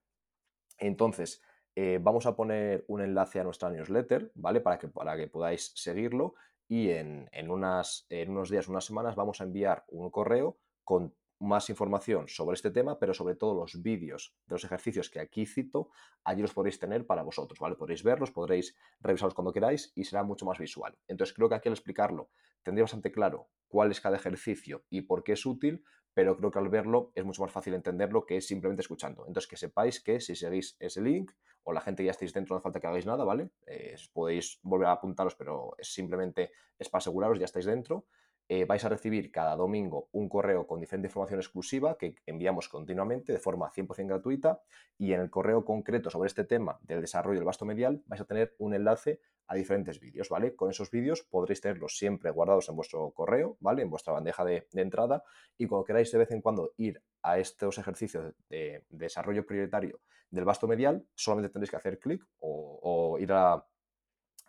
Entonces, 0.77 1.41
eh, 1.81 1.97
vamos 1.97 2.25
a 2.25 2.35
poner 2.35 2.83
un 2.89 2.99
enlace 2.99 3.39
a 3.39 3.45
nuestra 3.45 3.69
newsletter, 3.69 4.33
¿vale? 4.35 4.59
Para 4.59 4.77
que, 4.77 4.89
para 4.89 5.15
que 5.15 5.27
podáis 5.27 5.71
seguirlo 5.75 6.35
y 6.67 6.89
en, 6.89 7.29
unas, 7.49 8.05
en 8.09 8.31
unos 8.31 8.49
días, 8.49 8.67
unas 8.67 8.83
semanas, 8.83 9.15
vamos 9.15 9.39
a 9.39 9.45
enviar 9.45 9.85
un 9.87 10.11
correo 10.11 10.57
con 10.83 11.15
más 11.39 11.69
información 11.69 12.27
sobre 12.27 12.55
este 12.55 12.69
tema, 12.69 12.99
pero 12.99 13.13
sobre 13.13 13.35
todo 13.35 13.55
los 13.55 13.81
vídeos 13.81 14.35
de 14.45 14.55
los 14.55 14.65
ejercicios 14.65 15.09
que 15.09 15.21
aquí 15.21 15.45
cito, 15.45 15.89
allí 16.25 16.41
los 16.41 16.53
podréis 16.53 16.79
tener 16.79 17.07
para 17.07 17.23
vosotros, 17.23 17.57
¿vale? 17.61 17.75
Podréis 17.75 18.03
verlos, 18.03 18.31
podréis 18.31 18.75
revisarlos 18.99 19.33
cuando 19.33 19.53
queráis 19.53 19.93
y 19.95 20.03
será 20.03 20.23
mucho 20.23 20.45
más 20.45 20.59
visual. 20.59 20.97
Entonces 21.07 21.33
creo 21.33 21.47
que 21.47 21.55
aquí 21.55 21.69
al 21.69 21.75
explicarlo 21.75 22.29
tendría 22.61 22.83
bastante 22.83 23.09
claro 23.09 23.47
cuál 23.69 23.89
es 23.91 24.01
cada 24.01 24.17
ejercicio 24.17 24.83
y 24.89 25.03
por 25.03 25.23
qué 25.23 25.31
es 25.31 25.45
útil, 25.45 25.85
pero 26.13 26.35
creo 26.35 26.51
que 26.51 26.59
al 26.59 26.67
verlo 26.67 27.13
es 27.15 27.23
mucho 27.23 27.41
más 27.41 27.53
fácil 27.53 27.73
entenderlo 27.73 28.25
que 28.25 28.41
simplemente 28.41 28.81
escuchando. 28.81 29.25
Entonces 29.25 29.49
que 29.49 29.55
sepáis 29.55 30.03
que 30.03 30.19
si 30.19 30.35
seguís 30.35 30.75
ese 30.81 31.01
link 31.01 31.31
o 31.63 31.73
la 31.73 31.81
gente 31.81 32.03
ya 32.03 32.11
estáis 32.11 32.33
dentro, 32.33 32.55
no 32.55 32.61
falta 32.61 32.79
que 32.79 32.87
hagáis 32.87 33.05
nada, 33.05 33.23
¿vale? 33.23 33.49
Eh, 33.65 33.95
podéis 34.13 34.59
volver 34.63 34.87
a 34.87 34.93
apuntaros, 34.93 35.35
pero 35.35 35.75
simplemente 35.81 36.51
es 36.77 36.89
para 36.89 36.99
aseguraros, 36.99 37.39
ya 37.39 37.45
estáis 37.45 37.65
dentro. 37.65 38.05
Eh, 38.51 38.65
vais 38.65 38.83
a 38.83 38.89
recibir 38.89 39.31
cada 39.31 39.55
domingo 39.55 40.09
un 40.11 40.27
correo 40.27 40.65
con 40.65 40.79
diferente 40.79 41.07
información 41.07 41.39
exclusiva 41.39 41.99
que 41.99 42.15
enviamos 42.25 42.67
continuamente 42.67 43.31
de 43.31 43.37
forma 43.37 43.69
100% 43.69 44.07
gratuita 44.07 44.63
y 44.97 45.13
en 45.13 45.21
el 45.21 45.29
correo 45.29 45.63
concreto 45.63 46.09
sobre 46.09 46.25
este 46.25 46.45
tema 46.45 46.79
del 46.81 46.99
desarrollo 46.99 47.37
del 47.37 47.45
vasto 47.45 47.65
medial 47.65 48.01
vais 48.07 48.21
a 48.21 48.25
tener 48.25 48.55
un 48.57 48.73
enlace 48.73 49.21
a 49.49 49.53
diferentes 49.53 49.99
vídeos, 49.99 50.29
¿vale? 50.29 50.55
Con 50.55 50.71
esos 50.71 50.89
vídeos 50.89 51.21
podréis 51.21 51.61
tenerlos 51.61 51.95
siempre 51.95 52.31
guardados 52.31 52.69
en 52.69 52.75
vuestro 52.75 53.11
correo, 53.11 53.57
¿vale? 53.59 53.83
En 53.83 53.89
vuestra 53.91 54.13
bandeja 54.13 54.43
de, 54.43 54.67
entrada 54.73 55.23
y 55.55 55.67
cuando 55.67 55.85
queráis 55.85 56.11
de 56.11 56.17
vez 56.17 56.31
en 56.31 56.41
cuando 56.41 56.73
ir 56.77 57.03
a 57.21 57.37
estos 57.37 57.77
ejercicios 57.77 58.33
de, 58.49 58.83
desarrollo 58.89 59.45
prioritario 59.45 59.99
del 60.31 60.45
vasto 60.45 60.67
medial, 60.67 61.05
solamente 61.15 61.49
tendréis 61.49 61.71
que 61.71 61.77
hacer 61.77 61.99
clic 61.99 62.25
o 62.39 63.17
ir 63.19 63.31
a 63.33 63.65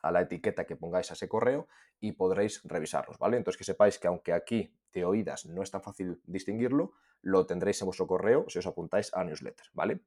la 0.03 0.21
etiqueta 0.21 0.65
que 0.65 0.77
pongáis 0.77 1.11
a 1.11 1.15
ese 1.15 1.29
correo 1.29 1.69
y 2.01 2.13
podréis 2.13 2.63
revisarlos, 2.65 3.19
¿vale? 3.19 3.37
Entonces 3.37 3.59
que 3.59 3.65
sepáis 3.65 3.99
que 3.99 4.09
aunque 4.09 4.33
aquí 4.33 4.75
de 4.93 5.05
oídas 5.05 5.47
no 5.47 5.63
es 5.63 5.71
tan 5.71 5.83
fácil 5.83 6.21
distinguirlo, 6.25 6.93
lo 7.23 7.45
tendréis 7.47 7.81
en 7.83 7.87
vuestro 7.87 8.07
correo 8.07 8.47
si 8.49 8.59
os 8.59 8.67
apuntáis 8.67 9.13
a 9.15 9.23
newsletter, 9.25 9.67
¿vale? 9.75 10.01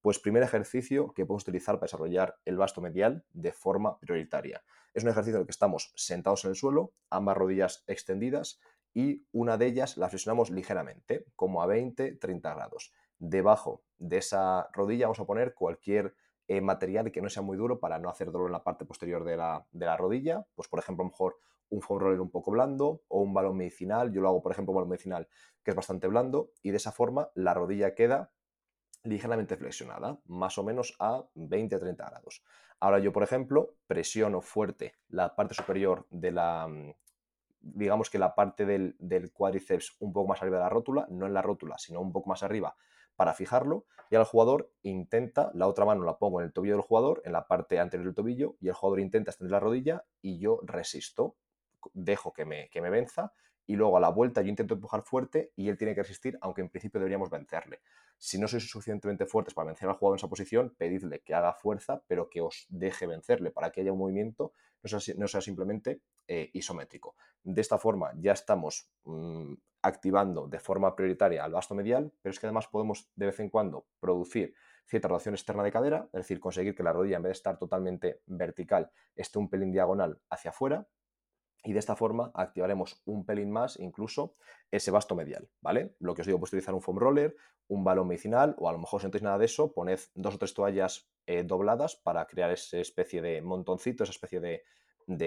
Pues 0.00 0.18
primer 0.18 0.42
ejercicio 0.42 1.12
que 1.12 1.26
podemos 1.26 1.42
utilizar 1.42 1.74
para 1.74 1.86
desarrollar 1.86 2.38
el 2.44 2.56
vasto 2.56 2.80
medial 2.80 3.24
de 3.32 3.52
forma 3.52 3.98
prioritaria. 3.98 4.62
Es 4.94 5.02
un 5.02 5.10
ejercicio 5.10 5.36
en 5.36 5.40
el 5.42 5.46
que 5.46 5.52
estamos 5.52 5.92
sentados 5.94 6.44
en 6.44 6.50
el 6.50 6.56
suelo, 6.56 6.94
ambas 7.10 7.36
rodillas 7.36 7.84
extendidas 7.86 8.60
y 8.94 9.26
una 9.32 9.58
de 9.58 9.66
ellas 9.66 9.96
la 9.96 10.08
flexionamos 10.08 10.50
ligeramente, 10.50 11.26
como 11.36 11.62
a 11.62 11.66
20-30 11.66 12.40
grados. 12.40 12.92
Debajo 13.20 13.82
de 13.98 14.16
esa 14.16 14.70
rodilla 14.72 15.04
vamos 15.04 15.20
a 15.20 15.26
poner 15.26 15.52
cualquier 15.52 16.14
eh, 16.48 16.62
material 16.62 17.12
que 17.12 17.20
no 17.20 17.28
sea 17.28 17.42
muy 17.42 17.56
duro 17.58 17.78
para 17.78 17.98
no 17.98 18.08
hacer 18.08 18.32
dolor 18.32 18.48
en 18.48 18.52
la 18.52 18.64
parte 18.64 18.86
posterior 18.86 19.24
de 19.24 19.36
la, 19.36 19.96
rodilla. 19.98 20.44
Pues, 20.54 20.68
por 20.68 20.80
ejemplo, 20.80 21.04
mejor 21.04 21.36
un 21.68 21.82
foam 21.82 22.00
roller 22.00 22.20
un 22.20 22.30
poco 22.30 22.50
blando 22.50 23.02
o 23.08 23.20
un 23.20 23.34
balón 23.34 23.58
medicinal. 23.58 24.10
Yo 24.10 24.22
lo 24.22 24.28
hago, 24.28 24.42
por 24.42 24.52
ejemplo, 24.52 24.72
un 24.72 24.76
balón 24.76 24.88
medicinal 24.88 25.28
que 25.62 25.70
es 25.70 25.76
bastante 25.76 26.06
blando 26.06 26.50
y 26.62 26.70
de 26.70 26.78
esa 26.78 26.92
forma 26.92 27.30
la 27.34 27.52
rodilla 27.52 27.94
queda 27.94 28.32
ligeramente 29.04 29.56
flexionada, 29.58 30.18
más 30.24 30.56
o 30.56 30.64
menos 30.64 30.96
a 30.98 31.22
20-30 31.34 31.96
grados. 31.96 32.42
Ahora 32.80 33.00
yo, 33.00 33.12
por 33.12 33.22
ejemplo, 33.22 33.76
presiono 33.86 34.40
fuerte 34.40 34.94
la 35.08 35.36
parte 35.36 35.54
superior 35.54 36.06
de 36.10 36.32
la, 36.32 36.66
mm, 36.66 36.94
digamos 37.60 38.08
que 38.08 38.18
la 38.18 38.34
parte 38.34 38.64
del, 38.64 38.96
del 38.98 39.30
cuádriceps 39.30 39.96
un 40.00 40.12
poco 40.12 40.28
más 40.28 40.40
arriba 40.40 40.56
de 40.56 40.64
la 40.64 40.70
rótula, 40.70 41.06
no 41.10 41.26
en 41.26 41.34
la 41.34 41.42
rótula, 41.42 41.76
sino 41.76 42.00
un 42.00 42.12
poco 42.12 42.30
más 42.30 42.42
arriba 42.42 42.74
para 43.20 43.34
fijarlo 43.34 43.84
y 44.08 44.16
al 44.16 44.24
jugador 44.24 44.72
intenta, 44.80 45.50
la 45.52 45.66
otra 45.66 45.84
mano 45.84 46.04
la 46.04 46.16
pongo 46.16 46.40
en 46.40 46.46
el 46.46 46.54
tobillo 46.54 46.72
del 46.72 46.80
jugador, 46.80 47.20
en 47.26 47.32
la 47.32 47.46
parte 47.46 47.78
anterior 47.78 48.06
del 48.06 48.14
tobillo, 48.14 48.56
y 48.62 48.68
el 48.68 48.72
jugador 48.72 49.00
intenta 49.00 49.30
extender 49.30 49.52
la 49.52 49.60
rodilla 49.60 50.06
y 50.22 50.38
yo 50.38 50.58
resisto, 50.62 51.36
dejo 51.92 52.32
que 52.32 52.46
me, 52.46 52.70
que 52.70 52.80
me 52.80 52.88
venza 52.88 53.34
y 53.66 53.76
luego 53.76 53.98
a 53.98 54.00
la 54.00 54.08
vuelta 54.08 54.40
yo 54.40 54.48
intento 54.48 54.72
empujar 54.72 55.02
fuerte 55.02 55.52
y 55.54 55.68
él 55.68 55.76
tiene 55.76 55.94
que 55.94 56.00
resistir, 56.00 56.38
aunque 56.40 56.62
en 56.62 56.70
principio 56.70 56.98
deberíamos 56.98 57.28
vencerle. 57.28 57.82
Si 58.16 58.38
no 58.38 58.48
sois 58.48 58.70
suficientemente 58.70 59.26
fuertes 59.26 59.52
para 59.52 59.66
vencer 59.66 59.86
al 59.86 59.96
jugador 59.96 60.16
en 60.16 60.20
esa 60.20 60.28
posición, 60.28 60.74
pedidle 60.78 61.20
que 61.20 61.34
haga 61.34 61.52
fuerza, 61.52 62.02
pero 62.06 62.30
que 62.30 62.40
os 62.40 62.64
deje 62.70 63.06
vencerle 63.06 63.50
para 63.50 63.70
que 63.70 63.82
haya 63.82 63.92
un 63.92 63.98
movimiento, 63.98 64.54
no 64.82 64.98
sea, 64.98 65.14
no 65.18 65.28
sea 65.28 65.42
simplemente 65.42 66.00
eh, 66.26 66.48
isométrico. 66.54 67.16
De 67.42 67.60
esta 67.60 67.76
forma 67.76 68.12
ya 68.16 68.32
estamos 68.32 68.88
mm, 69.04 69.52
activando 69.82 70.46
de 70.46 70.58
forma 70.58 70.94
prioritaria 70.94 71.44
al 71.44 71.52
vasto 71.52 71.74
medial, 71.74 72.12
pero 72.22 72.32
es 72.32 72.40
que 72.40 72.46
además 72.46 72.68
podemos 72.68 73.10
de 73.14 73.26
vez 73.26 73.40
en 73.40 73.48
cuando 73.48 73.86
producir 73.98 74.54
cierta 74.86 75.08
rotación 75.08 75.34
externa 75.34 75.62
de 75.62 75.72
cadera, 75.72 76.08
es 76.12 76.20
decir, 76.20 76.40
conseguir 76.40 76.74
que 76.74 76.82
la 76.82 76.92
rodilla 76.92 77.16
en 77.16 77.22
vez 77.22 77.30
de 77.30 77.34
estar 77.34 77.58
totalmente 77.58 78.22
vertical 78.26 78.90
esté 79.14 79.38
un 79.38 79.48
pelín 79.48 79.70
diagonal 79.70 80.20
hacia 80.28 80.50
afuera 80.50 80.88
y 81.62 81.72
de 81.72 81.78
esta 81.78 81.96
forma 81.96 82.30
activaremos 82.34 83.02
un 83.04 83.24
pelín 83.24 83.50
más 83.50 83.78
incluso 83.78 84.34
ese 84.70 84.90
vasto 84.90 85.14
medial, 85.14 85.48
¿vale? 85.60 85.94
Lo 85.98 86.14
que 86.14 86.22
os 86.22 86.26
digo, 86.26 86.38
pues 86.38 86.50
utilizar 86.50 86.74
un 86.74 86.82
foam 86.82 86.98
roller, 86.98 87.36
un 87.68 87.84
balón 87.84 88.08
medicinal 88.08 88.54
o 88.58 88.68
a 88.68 88.72
lo 88.72 88.78
mejor 88.78 89.00
si 89.00 89.06
no 89.06 89.10
tenéis 89.10 89.24
nada 89.24 89.38
de 89.38 89.44
eso, 89.44 89.72
poned 89.72 90.00
dos 90.14 90.34
o 90.34 90.38
tres 90.38 90.54
toallas 90.54 91.10
eh, 91.26 91.44
dobladas 91.44 91.96
para 91.96 92.26
crear 92.26 92.50
esa 92.50 92.78
especie 92.78 93.22
de 93.22 93.42
montoncito, 93.42 94.04
esa 94.04 94.12
especie 94.12 94.40
de, 94.40 94.62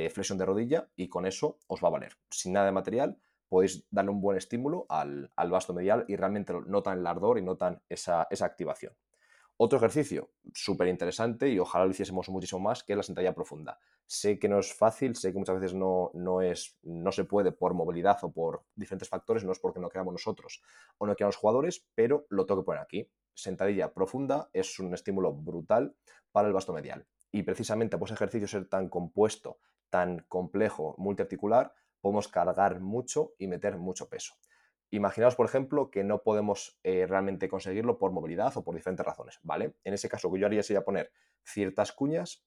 flexión 0.10 0.38
de 0.38 0.46
rodilla 0.46 0.90
y 0.96 1.10
con 1.10 1.26
eso 1.26 1.60
os 1.68 1.84
va 1.84 1.90
a 1.90 1.92
valer. 1.92 2.14
Sin 2.30 2.54
nada 2.54 2.66
de 2.66 2.72
material 2.72 3.20
podéis 3.54 3.86
darle 3.92 4.10
un 4.10 4.20
buen 4.20 4.36
estímulo 4.36 4.88
al, 4.90 5.32
al 5.36 5.52
vasto 5.52 5.76
medial 5.76 6.06
y 6.08 6.16
realmente 6.16 6.56
notan 6.66 6.98
el 6.98 7.06
ardor 7.06 7.38
y 7.38 7.44
notan 7.44 7.80
esa, 7.88 8.26
esa 8.32 8.46
activación. 8.48 8.96
Otro 9.58 9.78
ejercicio 9.78 10.32
súper 10.56 10.88
interesante 10.88 11.48
y 11.50 11.60
ojalá 11.60 11.86
lo 11.86 11.92
hiciésemos 11.92 12.28
muchísimo 12.30 12.60
más, 12.60 12.84
que 12.84 12.94
es 12.94 12.98
la 12.98 13.04
sentadilla 13.04 13.36
profunda. 13.36 13.78
Sé 14.08 14.40
que 14.40 14.50
no 14.50 14.58
es 14.58 14.74
fácil, 14.74 15.16
sé 15.16 15.32
que 15.32 15.38
muchas 15.38 15.60
veces 15.60 15.76
no, 15.76 16.10
no, 16.16 16.42
es, 16.42 16.80
no 16.82 17.12
se 17.12 17.26
puede 17.26 17.52
por 17.52 17.76
movilidad 17.76 18.18
o 18.24 18.32
por 18.32 18.64
diferentes 18.74 19.08
factores, 19.08 19.44
no 19.44 19.52
es 19.52 19.60
porque 19.60 19.80
no 19.80 19.88
queramos 19.88 20.14
nosotros 20.14 20.64
o 20.98 21.06
no 21.06 21.16
queramos 21.16 21.36
jugadores, 21.36 21.86
pero 21.94 22.26
lo 22.30 22.48
tengo 22.48 22.62
que 22.62 22.66
poner 22.66 22.82
aquí. 22.82 23.08
Sentadilla 23.36 23.94
profunda 23.94 24.50
es 24.52 24.80
un 24.80 24.96
estímulo 24.96 25.32
brutal 25.32 25.96
para 26.32 26.48
el 26.48 26.56
vasto 26.56 26.74
medial. 26.74 27.06
Y 27.32 27.44
precisamente 27.44 28.00
por 28.00 28.08
ese 28.08 28.16
ejercicio 28.16 28.48
ser 28.48 28.68
tan 28.68 28.90
compuesto, 28.90 29.60
tan 29.92 30.26
complejo, 30.28 30.96
multiarticular, 30.98 31.72
podemos 32.04 32.28
cargar 32.28 32.82
mucho 32.82 33.32
y 33.40 33.48
meter 33.48 33.78
mucho 33.78 34.10
peso. 34.10 34.34
Imaginaos, 34.92 35.38
por 35.38 35.46
ejemplo, 35.46 35.90
que 35.90 36.04
no 36.04 36.22
podemos 36.22 36.78
eh, 36.84 37.08
realmente 37.08 37.48
conseguirlo 37.48 37.98
por 37.98 38.12
movilidad 38.12 38.56
o 38.58 38.64
por 38.64 38.76
diferentes 38.76 39.06
razones, 39.06 39.40
¿vale? 39.42 39.78
En 39.86 39.94
ese 39.94 40.10
caso, 40.10 40.28
lo 40.28 40.34
que 40.34 40.42
yo 40.42 40.46
haría 40.46 40.62
sería 40.64 40.84
poner 40.84 41.14
ciertas 41.46 41.94
cuñas 41.94 42.46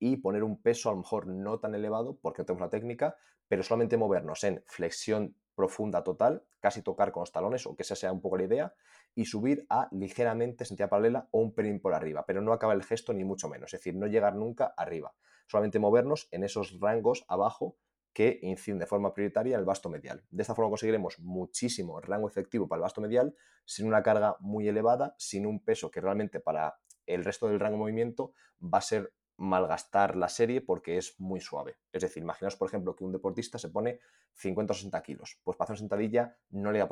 y 0.00 0.16
poner 0.16 0.42
un 0.42 0.60
peso 0.60 0.88
a 0.90 0.92
lo 0.92 0.98
mejor 0.98 1.28
no 1.28 1.60
tan 1.60 1.76
elevado 1.76 2.18
porque 2.20 2.42
no 2.42 2.46
tenemos 2.46 2.62
la 2.62 2.70
técnica, 2.70 3.16
pero 3.46 3.62
solamente 3.62 3.96
movernos 3.96 4.42
en 4.42 4.64
flexión 4.66 5.36
profunda 5.54 6.02
total, 6.02 6.42
casi 6.58 6.82
tocar 6.82 7.12
con 7.12 7.20
los 7.20 7.30
talones 7.30 7.64
o 7.68 7.76
que 7.76 7.84
esa 7.84 7.94
sea 7.94 8.10
un 8.10 8.20
poco 8.20 8.38
la 8.38 8.44
idea, 8.44 8.74
y 9.14 9.26
subir 9.26 9.66
a 9.70 9.86
ligeramente 9.92 10.64
sentida 10.64 10.88
paralela 10.88 11.28
o 11.30 11.38
un 11.38 11.54
pelín 11.54 11.80
por 11.80 11.94
arriba, 11.94 12.24
pero 12.26 12.42
no 12.42 12.52
acaba 12.52 12.72
el 12.72 12.82
gesto 12.82 13.12
ni 13.12 13.22
mucho 13.22 13.48
menos, 13.48 13.72
es 13.72 13.78
decir, 13.78 13.94
no 13.94 14.08
llegar 14.08 14.34
nunca 14.34 14.74
arriba, 14.76 15.14
solamente 15.46 15.78
movernos 15.78 16.26
en 16.32 16.42
esos 16.42 16.80
rangos 16.80 17.24
abajo 17.28 17.76
que 18.14 18.38
inciden 18.42 18.78
de 18.78 18.86
forma 18.86 19.12
prioritaria 19.12 19.54
en 19.54 19.60
el 19.60 19.66
vasto 19.66 19.90
medial. 19.90 20.24
De 20.30 20.42
esta 20.42 20.54
forma 20.54 20.70
conseguiremos 20.70 21.18
muchísimo 21.18 22.00
rango 22.00 22.28
efectivo 22.28 22.68
para 22.68 22.78
el 22.78 22.82
vasto 22.82 23.00
medial 23.00 23.34
sin 23.66 23.88
una 23.88 24.02
carga 24.02 24.36
muy 24.38 24.68
elevada, 24.68 25.14
sin 25.18 25.44
un 25.44 25.62
peso 25.62 25.90
que 25.90 26.00
realmente 26.00 26.38
para 26.38 26.78
el 27.06 27.24
resto 27.24 27.48
del 27.48 27.58
rango 27.58 27.76
de 27.76 27.80
movimiento 27.80 28.32
va 28.62 28.78
a 28.78 28.82
ser 28.82 29.12
malgastar 29.36 30.14
la 30.14 30.28
serie 30.28 30.60
porque 30.60 30.96
es 30.96 31.18
muy 31.18 31.40
suave. 31.40 31.76
Es 31.92 32.02
decir, 32.02 32.22
imaginaos, 32.22 32.54
por 32.54 32.68
ejemplo, 32.68 32.94
que 32.94 33.02
un 33.02 33.10
deportista 33.10 33.58
se 33.58 33.68
pone 33.68 33.98
50 34.34 34.72
o 34.72 34.76
60 34.76 35.02
kilos. 35.02 35.40
Pues 35.42 35.56
para 35.56 35.66
hacer 35.66 35.72
una 35.72 35.80
sentadilla 35.80 36.36
no 36.50 36.70
le, 36.70 36.86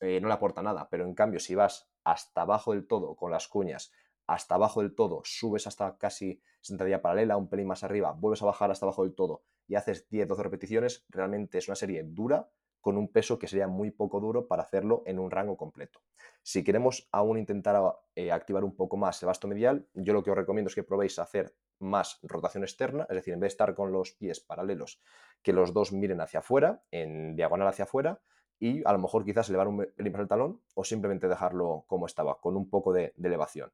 eh, 0.00 0.20
no 0.20 0.28
le 0.28 0.34
aporta 0.34 0.62
nada, 0.62 0.88
pero 0.90 1.04
en 1.04 1.14
cambio 1.14 1.40
si 1.40 1.54
vas 1.54 1.90
hasta 2.04 2.40
abajo 2.40 2.72
del 2.72 2.86
todo 2.86 3.16
con 3.16 3.30
las 3.30 3.48
cuñas, 3.48 3.92
hasta 4.26 4.54
abajo 4.54 4.80
del 4.80 4.94
todo, 4.94 5.20
subes 5.24 5.66
hasta 5.66 5.98
casi 5.98 6.40
sentadilla 6.62 7.02
paralela, 7.02 7.36
un 7.36 7.50
pelín 7.50 7.66
más 7.66 7.84
arriba, 7.84 8.12
vuelves 8.12 8.42
a 8.42 8.46
bajar 8.46 8.70
hasta 8.70 8.86
abajo 8.86 9.04
del 9.04 9.14
todo 9.14 9.42
y 9.68 9.76
haces 9.76 10.10
10-12 10.10 10.42
repeticiones, 10.42 11.06
realmente 11.08 11.58
es 11.58 11.68
una 11.68 11.76
serie 11.76 12.02
dura 12.02 12.50
con 12.80 12.96
un 12.96 13.08
peso 13.08 13.38
que 13.38 13.48
sería 13.48 13.68
muy 13.68 13.90
poco 13.90 14.18
duro 14.18 14.46
para 14.48 14.62
hacerlo 14.62 15.02
en 15.04 15.18
un 15.18 15.30
rango 15.30 15.56
completo. 15.56 16.00
Si 16.42 16.64
queremos 16.64 17.08
aún 17.12 17.38
intentar 17.38 17.80
eh, 18.14 18.32
activar 18.32 18.64
un 18.64 18.74
poco 18.74 18.96
más 18.96 19.22
el 19.22 19.26
vasto 19.26 19.46
medial, 19.46 19.86
yo 19.94 20.12
lo 20.12 20.22
que 20.22 20.30
os 20.30 20.36
recomiendo 20.36 20.68
es 20.68 20.74
que 20.74 20.84
probéis 20.84 21.18
hacer 21.18 21.54
más 21.80 22.18
rotación 22.22 22.64
externa, 22.64 23.06
es 23.10 23.16
decir, 23.16 23.34
en 23.34 23.40
vez 23.40 23.48
de 23.48 23.52
estar 23.52 23.74
con 23.74 23.92
los 23.92 24.12
pies 24.12 24.40
paralelos, 24.40 25.00
que 25.42 25.52
los 25.52 25.72
dos 25.72 25.92
miren 25.92 26.20
hacia 26.20 26.40
afuera, 26.40 26.82
en 26.90 27.36
diagonal 27.36 27.68
hacia 27.68 27.84
afuera, 27.84 28.20
y 28.58 28.82
a 28.86 28.92
lo 28.92 28.98
mejor 28.98 29.24
quizás 29.24 29.48
elevar 29.48 29.68
un 29.68 29.86
pelín 29.94 30.16
el 30.16 30.28
talón 30.28 30.62
o 30.74 30.82
simplemente 30.82 31.28
dejarlo 31.28 31.84
como 31.86 32.06
estaba, 32.06 32.40
con 32.40 32.56
un 32.56 32.68
poco 32.68 32.92
de 32.92 33.12
elevación. 33.22 33.72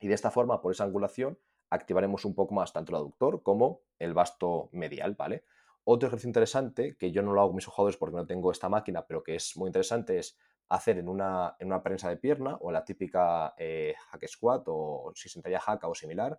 Y 0.00 0.08
de 0.08 0.14
esta 0.14 0.30
forma, 0.30 0.60
por 0.60 0.72
esa 0.72 0.84
angulación, 0.84 1.38
activaremos 1.70 2.24
un 2.24 2.34
poco 2.34 2.54
más 2.54 2.72
tanto 2.72 2.92
el 2.92 2.96
aductor 2.96 3.42
como 3.42 3.82
el 3.98 4.12
vasto 4.12 4.68
medial, 4.72 5.14
¿vale? 5.14 5.44
Otro 5.84 6.08
ejercicio 6.08 6.28
interesante, 6.28 6.96
que 6.96 7.10
yo 7.10 7.22
no 7.22 7.32
lo 7.32 7.40
hago 7.40 7.50
con 7.50 7.56
mis 7.56 7.66
jugadores 7.66 7.96
porque 7.96 8.16
no 8.16 8.26
tengo 8.26 8.52
esta 8.52 8.68
máquina, 8.68 9.06
pero 9.06 9.22
que 9.22 9.36
es 9.36 9.56
muy 9.56 9.68
interesante, 9.68 10.18
es 10.18 10.36
hacer 10.68 10.98
en 10.98 11.08
una, 11.08 11.56
en 11.58 11.68
una 11.68 11.82
prensa 11.82 12.08
de 12.08 12.16
pierna 12.16 12.56
o 12.60 12.70
la 12.70 12.84
típica 12.84 13.54
eh, 13.56 13.94
hack 14.10 14.28
squat 14.28 14.62
o 14.66 15.12
si 15.14 15.28
sentaría 15.28 15.58
hack 15.58 15.84
o 15.84 15.94
similar, 15.94 16.38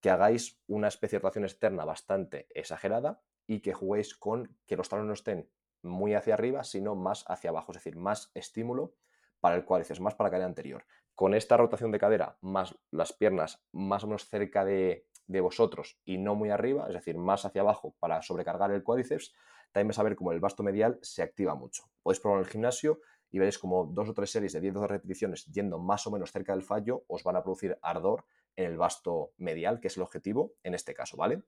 que 0.00 0.10
hagáis 0.10 0.60
una 0.66 0.88
especie 0.88 1.18
de 1.18 1.22
rotación 1.22 1.44
externa 1.44 1.84
bastante 1.84 2.46
exagerada 2.54 3.20
y 3.46 3.60
que 3.60 3.74
juguéis 3.74 4.14
con 4.14 4.56
que 4.66 4.76
los 4.76 4.88
talones 4.88 5.08
no 5.08 5.14
estén 5.14 5.50
muy 5.82 6.14
hacia 6.14 6.34
arriba, 6.34 6.64
sino 6.64 6.94
más 6.94 7.24
hacia 7.28 7.50
abajo, 7.50 7.72
es 7.72 7.78
decir, 7.78 7.96
más 7.96 8.30
estímulo 8.34 8.94
para 9.40 9.56
el 9.56 9.64
cuádriceps, 9.64 10.00
más 10.00 10.14
para 10.14 10.28
la 10.28 10.32
cadera 10.32 10.48
anterior 10.48 10.84
con 11.16 11.34
esta 11.34 11.56
rotación 11.56 11.90
de 11.90 11.98
cadera, 11.98 12.36
más 12.42 12.78
las 12.90 13.14
piernas 13.14 13.64
más 13.72 14.04
o 14.04 14.06
menos 14.06 14.28
cerca 14.28 14.64
de, 14.64 15.06
vosotros 15.26 15.98
y 16.04 16.18
no 16.18 16.36
muy 16.36 16.50
arriba, 16.50 16.86
es 16.86 16.94
decir, 16.94 17.18
más 17.18 17.44
hacia 17.44 17.62
abajo 17.62 17.96
para 17.98 18.22
sobrecargar 18.22 18.70
el 18.70 18.84
cuádriceps, 18.84 19.34
también 19.72 19.88
vais 19.88 19.98
a 19.98 20.02
ver 20.04 20.14
cómo 20.14 20.30
el 20.30 20.38
vasto 20.38 20.62
medial 20.62 20.98
se 21.02 21.22
activa 21.22 21.56
mucho. 21.56 21.84
Podéis 22.02 22.20
probar 22.20 22.38
en 22.38 22.44
el 22.44 22.50
gimnasio 22.50 23.00
y 23.30 23.38
veréis 23.38 23.58
como 23.58 23.86
dos 23.86 24.10
o 24.10 24.14
tres 24.14 24.30
series 24.30 24.52
de 24.52 24.60
10 24.60 24.74
12 24.74 24.86
repeticiones 24.86 25.46
yendo 25.46 25.78
más 25.78 26.06
o 26.06 26.12
menos 26.12 26.30
cerca 26.30 26.52
del 26.52 26.62
fallo 26.62 27.04
os 27.08 27.24
van 27.24 27.34
a 27.34 27.42
producir 27.42 27.76
ardor 27.82 28.24
en 28.54 28.66
el 28.66 28.76
vasto 28.76 29.32
medial, 29.38 29.80
que 29.80 29.88
es 29.88 29.96
el 29.96 30.04
objetivo 30.04 30.52
en 30.62 30.74
este 30.74 30.94
caso, 30.94 31.16
¿vale? 31.16 31.42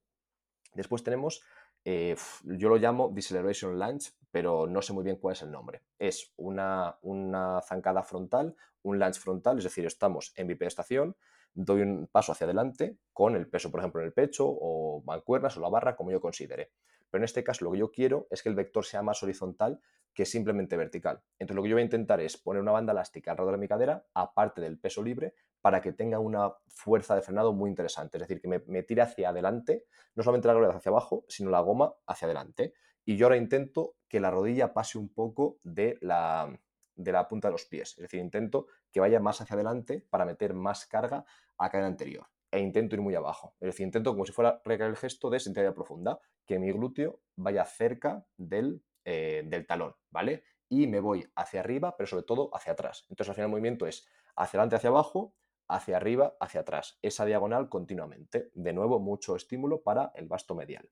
Después 0.74 1.04
tenemos 1.04 1.42
eh, 1.84 2.16
yo 2.42 2.68
lo 2.68 2.76
llamo 2.76 3.10
Deceleration 3.14 3.78
Lunge, 3.78 4.10
pero 4.30 4.66
no 4.66 4.82
sé 4.82 4.92
muy 4.92 5.04
bien 5.04 5.16
cuál 5.16 5.34
es 5.34 5.42
el 5.42 5.50
nombre. 5.50 5.82
Es 5.98 6.32
una, 6.36 6.98
una 7.02 7.60
zancada 7.62 8.02
frontal, 8.02 8.54
un 8.82 8.98
lunge 8.98 9.20
frontal, 9.20 9.58
es 9.58 9.64
decir, 9.64 9.86
estamos 9.86 10.32
en 10.36 10.46
bipedestación, 10.46 11.16
doy 11.54 11.82
un 11.82 12.08
paso 12.10 12.32
hacia 12.32 12.44
adelante 12.44 12.98
con 13.12 13.34
el 13.34 13.48
peso, 13.48 13.70
por 13.70 13.80
ejemplo, 13.80 14.00
en 14.00 14.06
el 14.06 14.12
pecho 14.12 14.46
o 14.48 15.02
mancuernas 15.04 15.56
o 15.56 15.60
la 15.60 15.68
barra, 15.68 15.96
como 15.96 16.10
yo 16.10 16.20
considere. 16.20 16.72
Pero 17.10 17.20
en 17.20 17.24
este 17.24 17.42
caso 17.42 17.64
lo 17.64 17.72
que 17.72 17.78
yo 17.78 17.90
quiero 17.90 18.26
es 18.30 18.42
que 18.42 18.48
el 18.48 18.54
vector 18.54 18.84
sea 18.84 19.02
más 19.02 19.22
horizontal 19.22 19.80
que 20.14 20.26
simplemente 20.26 20.76
vertical. 20.76 21.22
Entonces 21.38 21.56
lo 21.56 21.62
que 21.62 21.68
yo 21.68 21.76
voy 21.76 21.82
a 21.82 21.84
intentar 21.84 22.20
es 22.20 22.36
poner 22.36 22.60
una 22.60 22.72
banda 22.72 22.92
elástica 22.92 23.30
alrededor 23.30 23.54
de 23.54 23.60
mi 23.60 23.68
cadera, 23.68 24.04
aparte 24.14 24.60
del 24.60 24.78
peso 24.78 25.02
libre, 25.02 25.34
para 25.60 25.80
que 25.80 25.92
tenga 25.92 26.18
una 26.18 26.52
fuerza 26.66 27.14
de 27.14 27.22
frenado 27.22 27.52
muy 27.52 27.70
interesante. 27.70 28.18
Es 28.18 28.22
decir, 28.22 28.40
que 28.40 28.48
me, 28.48 28.82
tire 28.82 29.02
hacia 29.02 29.30
adelante, 29.30 29.84
no 30.14 30.22
solamente 30.22 30.48
la 30.48 30.54
gravedad 30.54 30.76
hacia 30.76 30.90
abajo, 30.90 31.24
sino 31.28 31.50
la 31.50 31.60
goma 31.60 31.94
hacia 32.06 32.26
adelante. 32.26 32.74
Y 33.04 33.16
yo 33.16 33.26
ahora 33.26 33.36
intento 33.36 33.94
que 34.08 34.20
la 34.20 34.30
rodilla 34.30 34.72
pase 34.72 34.98
un 34.98 35.08
poco 35.08 35.58
de 35.62 35.98
la, 36.00 36.58
de 36.94 37.12
la 37.12 37.28
punta 37.28 37.48
de 37.48 37.52
los 37.52 37.64
pies. 37.66 37.90
Es 37.90 38.02
decir, 38.02 38.20
intento 38.20 38.66
que 38.90 39.00
vaya 39.00 39.20
más 39.20 39.40
hacia 39.40 39.54
adelante 39.54 40.04
para 40.10 40.24
meter 40.24 40.54
más 40.54 40.86
carga 40.86 41.24
a 41.56 41.70
cadera 41.70 41.86
anterior. 41.86 42.26
E 42.50 42.60
intento 42.60 42.96
ir 42.96 43.02
muy 43.02 43.14
abajo. 43.14 43.54
Es 43.60 43.66
decir, 43.66 43.84
intento 43.84 44.12
como 44.12 44.24
si 44.24 44.32
fuera 44.32 44.60
recaer 44.64 44.90
el 44.90 44.96
gesto 44.96 45.28
de 45.28 45.38
sentadilla 45.40 45.74
profunda, 45.74 46.18
que 46.46 46.58
mi 46.58 46.72
glúteo 46.72 47.20
vaya 47.36 47.64
cerca 47.64 48.26
del, 48.36 48.82
eh, 49.04 49.42
del 49.46 49.66
talón, 49.66 49.94
¿vale? 50.10 50.44
Y 50.68 50.86
me 50.86 51.00
voy 51.00 51.30
hacia 51.36 51.60
arriba, 51.60 51.96
pero 51.96 52.06
sobre 52.06 52.24
todo 52.24 52.50
hacia 52.54 52.72
atrás. 52.72 53.06
Entonces, 53.10 53.30
al 53.30 53.34
final 53.34 53.46
el 53.46 53.50
movimiento 53.50 53.86
es 53.86 54.06
hacia 54.34 54.58
adelante, 54.58 54.76
hacia 54.76 54.90
abajo, 54.90 55.34
hacia 55.68 55.98
arriba, 55.98 56.36
hacia 56.40 56.62
atrás, 56.62 56.98
esa 57.02 57.26
diagonal 57.26 57.68
continuamente. 57.68 58.50
De 58.54 58.72
nuevo, 58.72 58.98
mucho 58.98 59.36
estímulo 59.36 59.82
para 59.82 60.12
el 60.14 60.26
vasto 60.26 60.54
medial. 60.54 60.88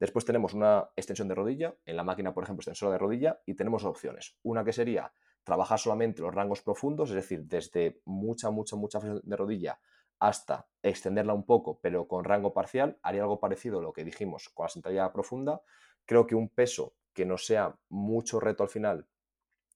Después 0.00 0.24
tenemos 0.24 0.54
una 0.54 0.90
extensión 0.96 1.28
de 1.28 1.34
rodilla, 1.34 1.74
en 1.84 1.96
la 1.96 2.04
máquina, 2.04 2.34
por 2.34 2.44
ejemplo, 2.44 2.60
extensora 2.60 2.92
de 2.92 2.98
rodilla, 2.98 3.40
y 3.46 3.54
tenemos 3.54 3.84
opciones. 3.84 4.36
Una 4.42 4.64
que 4.64 4.72
sería 4.72 5.12
trabajar 5.44 5.78
solamente 5.78 6.22
los 6.22 6.34
rangos 6.34 6.62
profundos, 6.62 7.10
es 7.10 7.16
decir, 7.16 7.44
desde 7.44 8.00
mucha, 8.04 8.50
mucha, 8.50 8.76
mucha 8.76 9.00
flexión 9.00 9.22
de 9.24 9.36
rodilla 9.36 9.78
hasta 10.18 10.66
extenderla 10.82 11.34
un 11.34 11.44
poco, 11.44 11.80
pero 11.80 12.08
con 12.08 12.24
rango 12.24 12.52
parcial. 12.52 12.98
Haría 13.02 13.22
algo 13.22 13.40
parecido 13.40 13.78
a 13.78 13.82
lo 13.82 13.92
que 13.92 14.04
dijimos 14.04 14.48
con 14.48 14.64
la 14.64 14.68
sentadilla 14.68 15.12
profunda. 15.12 15.60
Creo 16.06 16.26
que 16.26 16.34
un 16.34 16.48
peso 16.48 16.94
que 17.12 17.26
no 17.26 17.36
sea 17.36 17.76
mucho 17.88 18.40
reto 18.40 18.62
al 18.62 18.68
final 18.68 19.06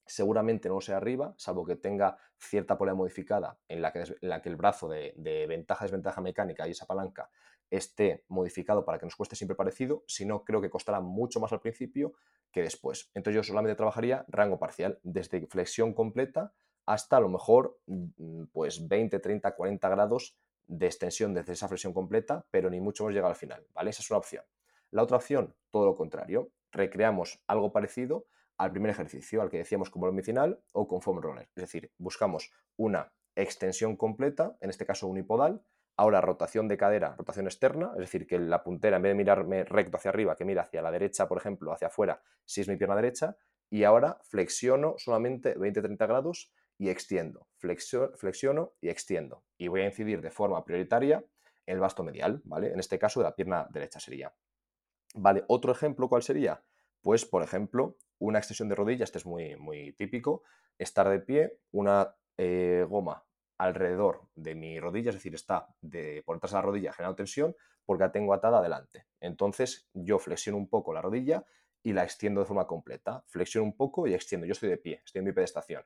seguramente 0.09 0.69
no 0.69 0.81
sea 0.81 0.97
arriba, 0.97 1.35
salvo 1.37 1.67
que 1.67 1.77
tenga 1.77 2.17
cierta 2.39 2.79
polea 2.79 2.95
modificada 2.95 3.59
en 3.69 3.83
la 3.83 3.93
que, 3.93 4.17
la 4.23 4.41
que 4.41 4.49
el 4.49 4.57
brazo 4.57 4.89
de, 4.89 5.13
ventaja-desventaja 5.47 6.21
mecánica 6.21 6.67
y 6.67 6.71
esa 6.71 6.87
palanca 6.87 7.31
esté 7.71 8.25
modificado 8.29 8.85
para 8.85 8.99
que 8.99 9.07
nos 9.07 9.17
cueste 9.17 9.37
siempre 9.37 9.57
parecido, 9.57 10.05
si 10.07 10.25
no 10.25 10.45
creo 10.45 10.61
que 10.61 10.71
costará 10.71 11.01
mucho 11.01 11.41
más 11.41 11.53
al 11.53 11.61
principio 11.61 12.15
que 12.51 12.63
después. 12.63 13.11
Entonces 13.15 13.37
yo 13.37 13.43
solamente 13.43 13.77
trabajaría 13.77 14.25
rango 14.29 14.59
parcial, 14.59 14.99
desde 15.03 15.47
flexión 15.47 15.93
completa 15.93 16.53
hasta 16.87 17.19
a 17.19 17.21
lo 17.21 17.29
mejor 17.29 17.79
mm, 17.87 18.45
pues 18.53 18.89
20, 18.89 19.19
30, 19.19 19.55
40 19.55 19.89
grados 19.89 20.39
de 20.67 20.87
extensión 20.87 21.35
desde 21.35 21.53
esa 21.53 21.69
flexión 21.69 21.93
completa, 21.93 22.47
pero 22.51 22.71
ni 22.71 22.81
mucho 22.81 23.05
más 23.05 23.15
llega 23.15 23.29
al 23.29 23.37
final, 23.37 23.67
¿vale? 23.75 23.91
Esa 23.91 24.03
es 24.03 24.11
una 24.11 24.19
opción. 24.19 24.45
La 24.91 25.03
otra 25.03 25.19
opción, 25.19 25.55
todo 25.71 25.85
lo 25.85 25.97
contrario, 25.97 26.51
recreamos 26.73 27.43
algo 27.47 27.73
parecido, 27.73 28.27
al 28.59 28.73
primer 28.73 28.91
ejercicio, 28.91 29.41
al 29.41 29.51
que 29.51 29.59
decíamos 29.59 29.89
como 29.89 30.07
lo 30.07 30.13
medicinal 30.13 30.61
o 30.73 30.89
con 30.89 31.01
foam 31.01 31.21
roller. 31.21 31.49
Es 31.55 31.63
decir, 31.63 31.93
buscamos 31.97 32.51
una 32.77 33.13
extensión 33.37 33.97
completa, 33.97 34.57
en 34.61 34.71
este 34.71 34.85
caso 34.85 35.07
unipodal, 35.07 35.63
ahora 35.99 36.21
rotación 36.21 36.69
de 36.69 36.79
cadera, 36.79 37.17
rotación 37.19 37.47
externa, 37.47 37.91
es 37.95 38.01
decir, 38.01 38.27
que 38.27 38.39
la 38.39 38.63
puntera 38.63 38.97
en 38.97 39.03
vez 39.03 39.11
de 39.11 39.17
mirarme 39.17 39.65
recto 39.65 39.97
hacia 39.97 40.11
arriba, 40.11 40.37
que 40.37 40.45
mira 40.45 40.63
hacia 40.63 40.81
la 40.81 40.93
derecha, 40.93 41.27
por 41.27 41.39
ejemplo, 41.39 41.73
hacia 41.73 41.89
afuera, 41.89 42.23
si 42.45 42.61
es 42.61 42.69
mi 42.69 42.77
pierna 42.77 42.95
derecha, 42.95 43.37
y 43.69 43.83
ahora 43.83 44.19
flexiono 44.23 44.95
solamente 44.97 45.57
20-30 45.57 45.99
grados 46.07 46.53
y 46.79 46.89
extiendo, 46.89 47.49
flexiono 47.59 48.73
y 48.81 48.89
extiendo. 48.89 49.43
Y 49.59 49.67
voy 49.67 49.81
a 49.81 49.87
incidir 49.87 50.21
de 50.23 50.31
forma 50.31 50.65
prioritaria 50.65 51.25
el 51.67 51.81
vasto 51.81 52.05
medial, 52.05 52.41
¿vale? 52.45 52.73
En 52.73 52.79
este 52.79 52.99
caso 52.99 53.19
de 53.19 53.25
la 53.25 53.35
pierna 53.35 53.67
derecha 53.71 53.99
sería. 53.99 54.33
Vale, 55.17 55.45
otro 55.49 55.73
ejemplo, 55.73 56.09
¿cuál 56.09 56.23
sería? 56.23 56.63
Pues, 57.03 57.25
por 57.25 57.43
ejemplo, 57.43 57.97
una 58.21 58.39
extensión 58.39 58.69
de 58.69 58.77
rodilla, 58.77 59.03
este 59.03 59.19
es 59.19 59.27
muy, 59.27 59.57
muy 59.57 59.93
típico, 59.95 60.45
estar 60.79 61.09
de 61.09 61.19
pie, 61.19 61.59
una 61.73 62.15
eh, 62.37 62.87
goma 62.89 63.28
alrededor 63.59 64.23
de 64.35 64.55
mi 64.55 64.81
rodilla, 64.81 65.11
es 65.11 65.17
decir, 65.17 65.35
está 65.35 65.69
de, 65.81 66.23
por 66.25 66.37
detrás 66.37 66.53
de 66.53 66.59
la 66.59 66.63
rodilla 66.63 66.93
generando 66.93 67.17
tensión 67.17 67.57
porque 67.85 68.05
la 68.05 68.13
tengo 68.13 68.33
atada 68.33 68.59
adelante. 68.59 69.07
Entonces 69.21 69.89
yo 69.93 70.19
flexiono 70.19 70.57
un 70.59 70.69
poco 70.69 70.93
la 70.93 71.03
rodilla 71.03 71.45
y 71.83 71.93
la 71.93 72.05
extiendo 72.05 72.41
de 72.41 72.47
forma 72.47 72.67
completa. 72.67 73.25
Flexiono 73.27 73.65
un 73.65 73.77
poco 73.77 74.07
y 74.07 74.15
extiendo. 74.15 74.47
Yo 74.47 74.53
estoy 74.53 74.69
de 74.69 74.77
pie, 74.77 75.03
estoy 75.05 75.21
en 75.21 75.25
mi 75.25 75.33
pedestación. 75.33 75.85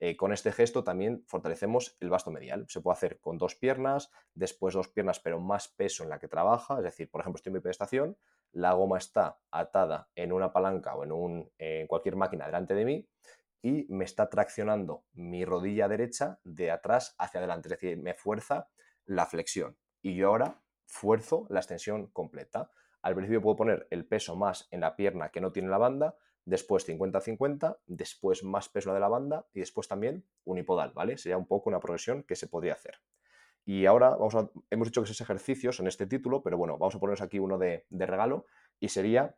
Eh, 0.00 0.16
con 0.16 0.32
este 0.32 0.52
gesto 0.52 0.82
también 0.82 1.24
fortalecemos 1.26 1.96
el 2.00 2.10
vasto 2.10 2.30
medial. 2.30 2.66
Se 2.68 2.80
puede 2.80 2.94
hacer 2.94 3.20
con 3.20 3.38
dos 3.38 3.54
piernas, 3.54 4.10
después 4.34 4.74
dos 4.74 4.88
piernas, 4.88 5.20
pero 5.20 5.40
más 5.40 5.68
peso 5.68 6.02
en 6.02 6.10
la 6.10 6.18
que 6.18 6.28
trabaja. 6.28 6.78
Es 6.78 6.82
decir, 6.82 7.10
por 7.10 7.20
ejemplo, 7.20 7.38
estoy 7.38 7.50
en 7.50 7.54
mi 7.54 7.60
pedestación, 7.60 8.16
la 8.52 8.72
goma 8.72 8.98
está 8.98 9.38
atada 9.50 10.08
en 10.14 10.32
una 10.32 10.52
palanca 10.52 10.94
o 10.94 11.04
en, 11.04 11.86
cualquier 11.86 12.16
máquina 12.16 12.46
delante 12.46 12.74
de 12.74 12.84
mí 12.84 13.08
y 13.64 13.86
me 13.88 14.04
está 14.04 14.28
traccionando 14.28 15.06
mi 15.14 15.46
rodilla 15.46 15.88
derecha 15.88 16.38
de 16.44 16.70
atrás 16.70 17.14
hacia 17.18 17.40
adelante. 17.40 17.68
Es 17.68 17.80
decir, 17.80 17.96
me 17.96 18.12
fuerza 18.12 18.68
la 19.06 19.24
flexión. 19.24 19.78
Y 20.02 20.14
yo 20.16 20.28
ahora 20.28 20.60
fuerzo 20.84 21.46
la 21.48 21.60
extensión 21.60 22.08
completa. 22.08 22.70
Al 23.00 23.14
principio 23.14 23.40
puedo 23.40 23.56
poner 23.56 23.86
el 23.90 24.04
peso 24.04 24.36
más 24.36 24.68
en 24.70 24.80
la 24.82 24.96
pierna 24.96 25.30
que 25.30 25.40
no 25.40 25.50
tiene 25.50 25.70
la 25.70 25.78
banda, 25.78 26.14
después 26.44 26.86
50-50, 26.86 27.78
después 27.86 28.44
más 28.44 28.68
peso 28.68 28.92
de 28.92 29.00
la 29.00 29.08
banda 29.08 29.46
y 29.54 29.60
después 29.60 29.88
también 29.88 30.26
unipodal, 30.44 30.92
¿vale? 30.94 31.16
Sería 31.16 31.38
un 31.38 31.46
poco 31.46 31.70
una 31.70 31.80
progresión 31.80 32.22
que 32.22 32.36
se 32.36 32.48
podría 32.48 32.74
hacer. 32.74 32.96
Y 33.64 33.86
ahora 33.86 34.10
vamos 34.10 34.34
a, 34.34 34.50
hemos 34.68 34.88
dicho 34.88 35.02
que 35.02 35.10
es 35.10 35.20
ejercicios 35.22 35.80
en 35.80 35.86
este 35.86 36.06
título, 36.06 36.42
pero 36.42 36.58
bueno, 36.58 36.76
vamos 36.76 36.96
a 36.96 37.00
ponernos 37.00 37.22
aquí 37.22 37.38
uno 37.38 37.56
de, 37.56 37.86
regalo 37.90 38.44
y 38.78 38.90
sería 38.90 39.36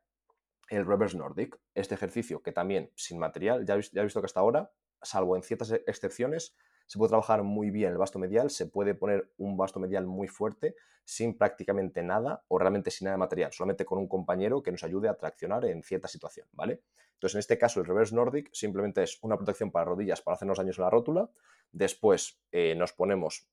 el 0.68 0.87
reverse 0.87 1.16
nordic. 1.16 1.58
Este 1.75 1.94
ejercicio 1.94 2.42
que 2.42 2.52
también 2.52 2.90
sin 2.94 3.18
material, 3.18 3.64
ya, 3.64 3.78
ya 3.78 4.00
he 4.00 4.04
visto 4.04 4.20
que 4.20 4.26
hasta 4.26 4.40
ahora, 4.40 4.70
salvo 5.02 5.37
en 5.37 5.42
ciertas 5.42 5.73
excepciones, 5.87 6.56
se 6.87 6.99
puede 6.99 7.11
trabajar 7.11 7.42
muy 7.42 7.70
bien 7.70 7.90
el 7.90 7.99
vasto 7.99 8.18
medial, 8.18 8.50
se 8.50 8.66
puede 8.66 8.94
poner 8.94 9.32
un 9.38 9.56
vasto 9.56 9.80
medial 9.80 10.06
muy 10.06 10.28
fuerte 10.28 10.76
sin 11.04 11.37
prácticamente 11.37 12.02
nada 12.02 12.44
o 12.49 12.58
realmente 12.58 12.90
sin 12.90 13.06
nada 13.06 13.14
de 13.14 13.18
material, 13.18 13.52
solamente 13.52 13.85
con 13.85 13.99
un 13.99 14.08
compañero 14.08 14.62
que 14.62 14.73
nos 14.73 14.85
ayude 14.85 15.08
a 15.08 15.14
traccionar 15.14 15.64
en 15.64 15.82
cierta 15.82 16.08
situación, 16.08 16.49
¿vale? 16.52 16.82
Entonces, 17.14 17.37
en 17.37 17.38
este 17.40 17.58
caso, 17.58 17.80
el 17.80 17.87
reverse 17.87 18.14
nordic 18.14 18.50
simplemente 18.52 19.02
es 19.02 19.18
una 19.23 19.37
protección 19.37 19.70
para 19.70 19.87
rodillas 19.87 20.20
para 20.20 20.35
hacernos 20.35 20.58
daños 20.58 20.78
en 20.78 20.85
la 20.85 20.90
rótula. 20.90 21.30
Después 21.73 22.40
eh, 22.52 22.75
nos 22.76 22.92
ponemos 22.92 23.49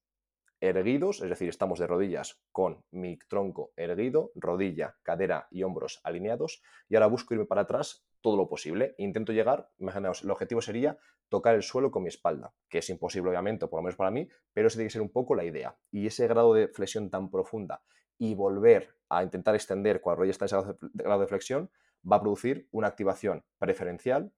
erguidos, 0.64 1.22
es 1.22 1.30
decir, 1.30 1.50
estamos 1.50 1.78
de 1.80 1.88
rodillas 1.88 2.42
con 2.54 2.84
mi 2.92 3.20
tronco 3.28 3.74
erguido, 3.76 4.32
rodilla, 4.34 4.96
cadera 5.04 5.48
y 5.52 5.64
hombros 5.64 6.00
alineados. 6.04 6.64
Y 6.88 6.96
ahora 6.96 7.08
busco 7.08 7.34
irme 7.34 7.46
para 7.46 7.62
atrás 7.62 8.08
todo 8.22 8.38
lo 8.38 8.48
posible. 8.48 8.96
Intento 8.98 9.34
llegar, 9.34 9.70
imaginaos, 9.78 10.24
el 10.24 10.32
objetivo 10.32 10.62
sería 10.62 10.98
tocar 11.28 11.56
el 11.56 11.64
suelo 11.64 11.92
con 11.92 12.04
mi 12.04 12.10
espalda, 12.10 12.54
que 12.70 12.78
es 12.78 12.90
imposible 12.90 13.30
obviamente, 13.30 13.68
por 13.68 13.80
lo 13.80 13.84
menos 13.84 13.98
para 13.98 14.12
mí, 14.12 14.30
pero 14.54 14.68
ese 14.68 14.78
tiene 14.78 14.88
que 14.88 14.94
ser 14.94 15.02
un 15.02 15.12
poco 15.12 15.36
la 15.36 15.44
idea. 15.44 15.78
Y 15.92 16.08
ese 16.08 16.28
grado 16.28 16.54
de 16.54 16.70
flexión 16.70 17.10
tan 17.10 17.30
profunda 17.30 17.84
y 18.18 18.34
volver 18.34 18.96
a 19.10 19.22
intentar 19.22 19.56
extender 19.56 20.00
cuando 20.00 20.16
la 20.16 20.20
rodilla 20.20 20.32
está 20.32 20.46
en 20.46 20.70
ese 20.70 21.04
grado 21.04 21.20
de 21.20 21.28
flexión 21.28 21.72
va 22.10 22.18
a 22.18 22.22
producir 22.22 22.70
una 22.72 22.88
activación 22.88 23.44
preferencial 23.58 24.32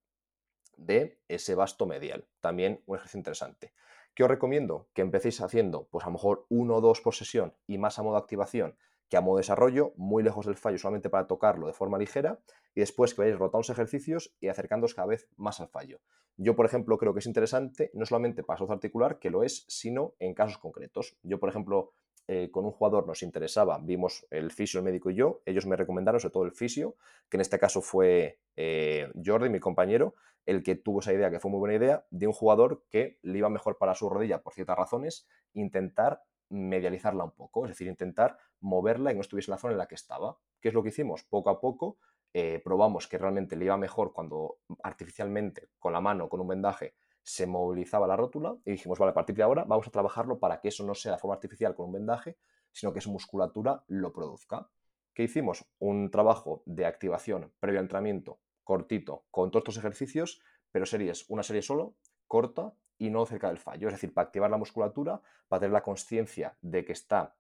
de 0.78 1.20
ese 1.28 1.54
vasto 1.54 1.86
medial. 1.86 2.28
También 2.42 2.82
un 2.88 2.96
ejercicio 2.96 3.20
interesante. 3.20 3.74
¿Qué 4.16 4.24
os 4.24 4.30
recomiendo? 4.30 4.88
Que 4.94 5.02
empecéis 5.02 5.42
haciendo, 5.42 5.90
pues 5.92 6.06
a 6.06 6.08
lo 6.08 6.14
mejor 6.14 6.46
uno 6.48 6.76
o 6.76 6.82
dos 6.82 7.02
por 7.02 7.14
sesión 7.14 7.54
y 7.68 7.78
más 7.78 8.00
a 8.00 8.04
modo 8.04 8.16
activación 8.16 8.78
que 9.10 9.18
a 9.18 9.22
modo 9.22 9.38
desarrollo, 9.38 9.94
muy 9.98 10.24
lejos 10.24 10.46
del 10.46 10.56
fallo, 10.56 10.78
solamente 10.78 11.10
para 11.10 11.28
tocarlo 11.28 11.68
de 11.68 11.74
forma 11.74 12.00
ligera, 12.00 12.40
y 12.74 12.80
después 12.80 13.14
que 13.14 13.22
vayáis 13.22 13.38
rotando 13.38 13.60
los 13.60 13.70
ejercicios 13.70 14.34
y 14.40 14.48
acercándoos 14.48 14.96
cada 14.96 15.10
vez 15.10 15.30
más 15.36 15.60
al 15.60 15.68
fallo. 15.68 16.00
Yo, 16.38 16.56
por 16.56 16.66
ejemplo, 16.66 16.98
creo 16.98 17.14
que 17.14 17.20
es 17.20 17.28
interesante, 17.28 17.92
no 17.94 18.06
solamente 18.06 18.42
para 18.42 18.58
salud 18.58 18.72
articular, 18.72 19.20
que 19.20 19.30
lo 19.30 19.44
es, 19.44 19.66
sino 19.68 20.16
en 20.20 20.34
casos 20.34 20.58
concretos. 20.58 21.18
Yo, 21.22 21.40
por 21.40 21.50
ejemplo, 21.50 21.94
eh, 22.28 22.50
con 22.52 22.66
un 22.66 22.72
jugador 22.72 23.08
nos 23.08 23.22
interesaba, 23.22 23.78
vimos 23.80 24.26
el 24.32 24.52
fisio, 24.52 24.80
el 24.80 24.84
médico 24.84 25.10
y 25.12 25.16
yo, 25.16 25.42
ellos 25.46 25.66
me 25.66 25.76
recomendaron 25.76 26.20
sobre 26.20 26.34
todo 26.34 26.44
el 26.46 26.52
fisio, 26.52 26.96
que 27.30 27.38
en 27.38 27.42
este 27.42 27.60
caso 27.60 27.82
fue 27.82 28.40
eh, 28.56 29.12
Jordi, 29.24 29.50
mi 29.50 29.60
compañero, 29.60 30.16
el 30.46 30.64
que 30.64 30.76
tuvo 30.76 31.00
esa 31.00 31.14
idea, 31.14 31.30
que 31.30 31.40
fue 31.40 31.52
muy 31.52 31.60
buena 31.60 31.76
idea, 31.76 32.06
de 32.10 32.28
un 32.28 32.34
jugador 32.34 32.84
que 32.90 33.20
le 33.22 33.38
iba 33.38 33.50
mejor 33.50 33.78
para 33.78 33.96
su 33.96 34.10
rodilla 34.10 34.42
por 34.42 34.54
ciertas 34.54 34.78
razones, 34.78 35.28
intentar 35.54 36.24
medializarla 36.50 37.24
un 37.24 37.32
poco, 37.32 37.66
es 37.66 37.72
decir, 37.72 37.88
intentar 37.88 38.38
moverla 38.60 39.12
y 39.12 39.16
no 39.16 39.22
estuviese 39.22 39.52
en 39.52 39.54
la 39.54 39.58
zona 39.58 39.74
en 39.74 39.78
la 39.80 39.88
que 39.88 39.96
estaba. 39.96 40.38
¿Qué 40.62 40.70
es 40.70 40.74
lo 40.74 40.84
que 40.84 40.90
hicimos? 40.90 41.24
Poco 41.24 41.50
a 41.50 41.60
poco 41.60 41.98
eh, 42.34 42.62
probamos 42.64 43.08
que 43.08 43.18
realmente 43.18 43.56
le 43.56 43.66
iba 43.66 43.78
mejor 43.78 44.14
cuando 44.14 44.58
artificialmente, 44.84 45.70
con 45.80 45.94
la 45.94 46.02
mano, 46.02 46.28
con 46.28 46.42
un 46.42 46.48
vendaje, 46.48 46.96
se 47.26 47.48
movilizaba 47.48 48.06
la 48.06 48.16
rótula 48.16 48.56
y 48.66 48.72
dijimos, 48.72 49.00
vale, 49.00 49.10
a 49.10 49.14
partir 49.16 49.36
de 49.36 49.42
ahora 49.42 49.64
vamos 49.64 49.88
a 49.88 49.92
trabajarlo 49.92 50.40
para 50.40 50.62
que 50.62 50.68
eso 50.68 50.86
no 50.86 50.94
sea 50.94 51.14
de 51.14 51.18
forma 51.18 51.34
artificial 51.34 51.74
con 51.74 51.88
un 51.88 51.94
vendaje, 51.94 52.38
sino 52.72 52.94
que 52.94 53.02
su 53.02 53.12
musculatura 53.12 53.84
lo 53.88 54.14
produzca. 54.14 54.70
¿Qué 55.16 55.24
hicimos? 55.24 55.66
Un 55.80 56.12
trabajo 56.12 56.62
de 56.68 56.86
activación 56.86 57.52
previo 57.60 57.80
al 57.80 57.86
entrenamiento 57.86 58.40
cortito 58.64 59.26
con 59.32 59.50
todos 59.50 59.64
estos 59.64 59.78
ejercicios, 59.78 60.40
pero 60.72 60.86
series, 60.86 61.28
una 61.28 61.42
serie 61.42 61.64
solo, 61.64 61.96
corta 62.28 62.76
y 63.00 63.10
no 63.10 63.26
cerca 63.26 63.48
del 63.48 63.58
fallo. 63.58 63.88
Es 63.88 63.96
decir, 63.96 64.14
para 64.14 64.28
activar 64.28 64.52
la 64.52 64.58
musculatura, 64.58 65.20
para 65.48 65.62
tener 65.62 65.74
la 65.74 65.82
conciencia 65.82 66.58
de 66.62 66.86
que 66.86 66.92
está 66.92 67.36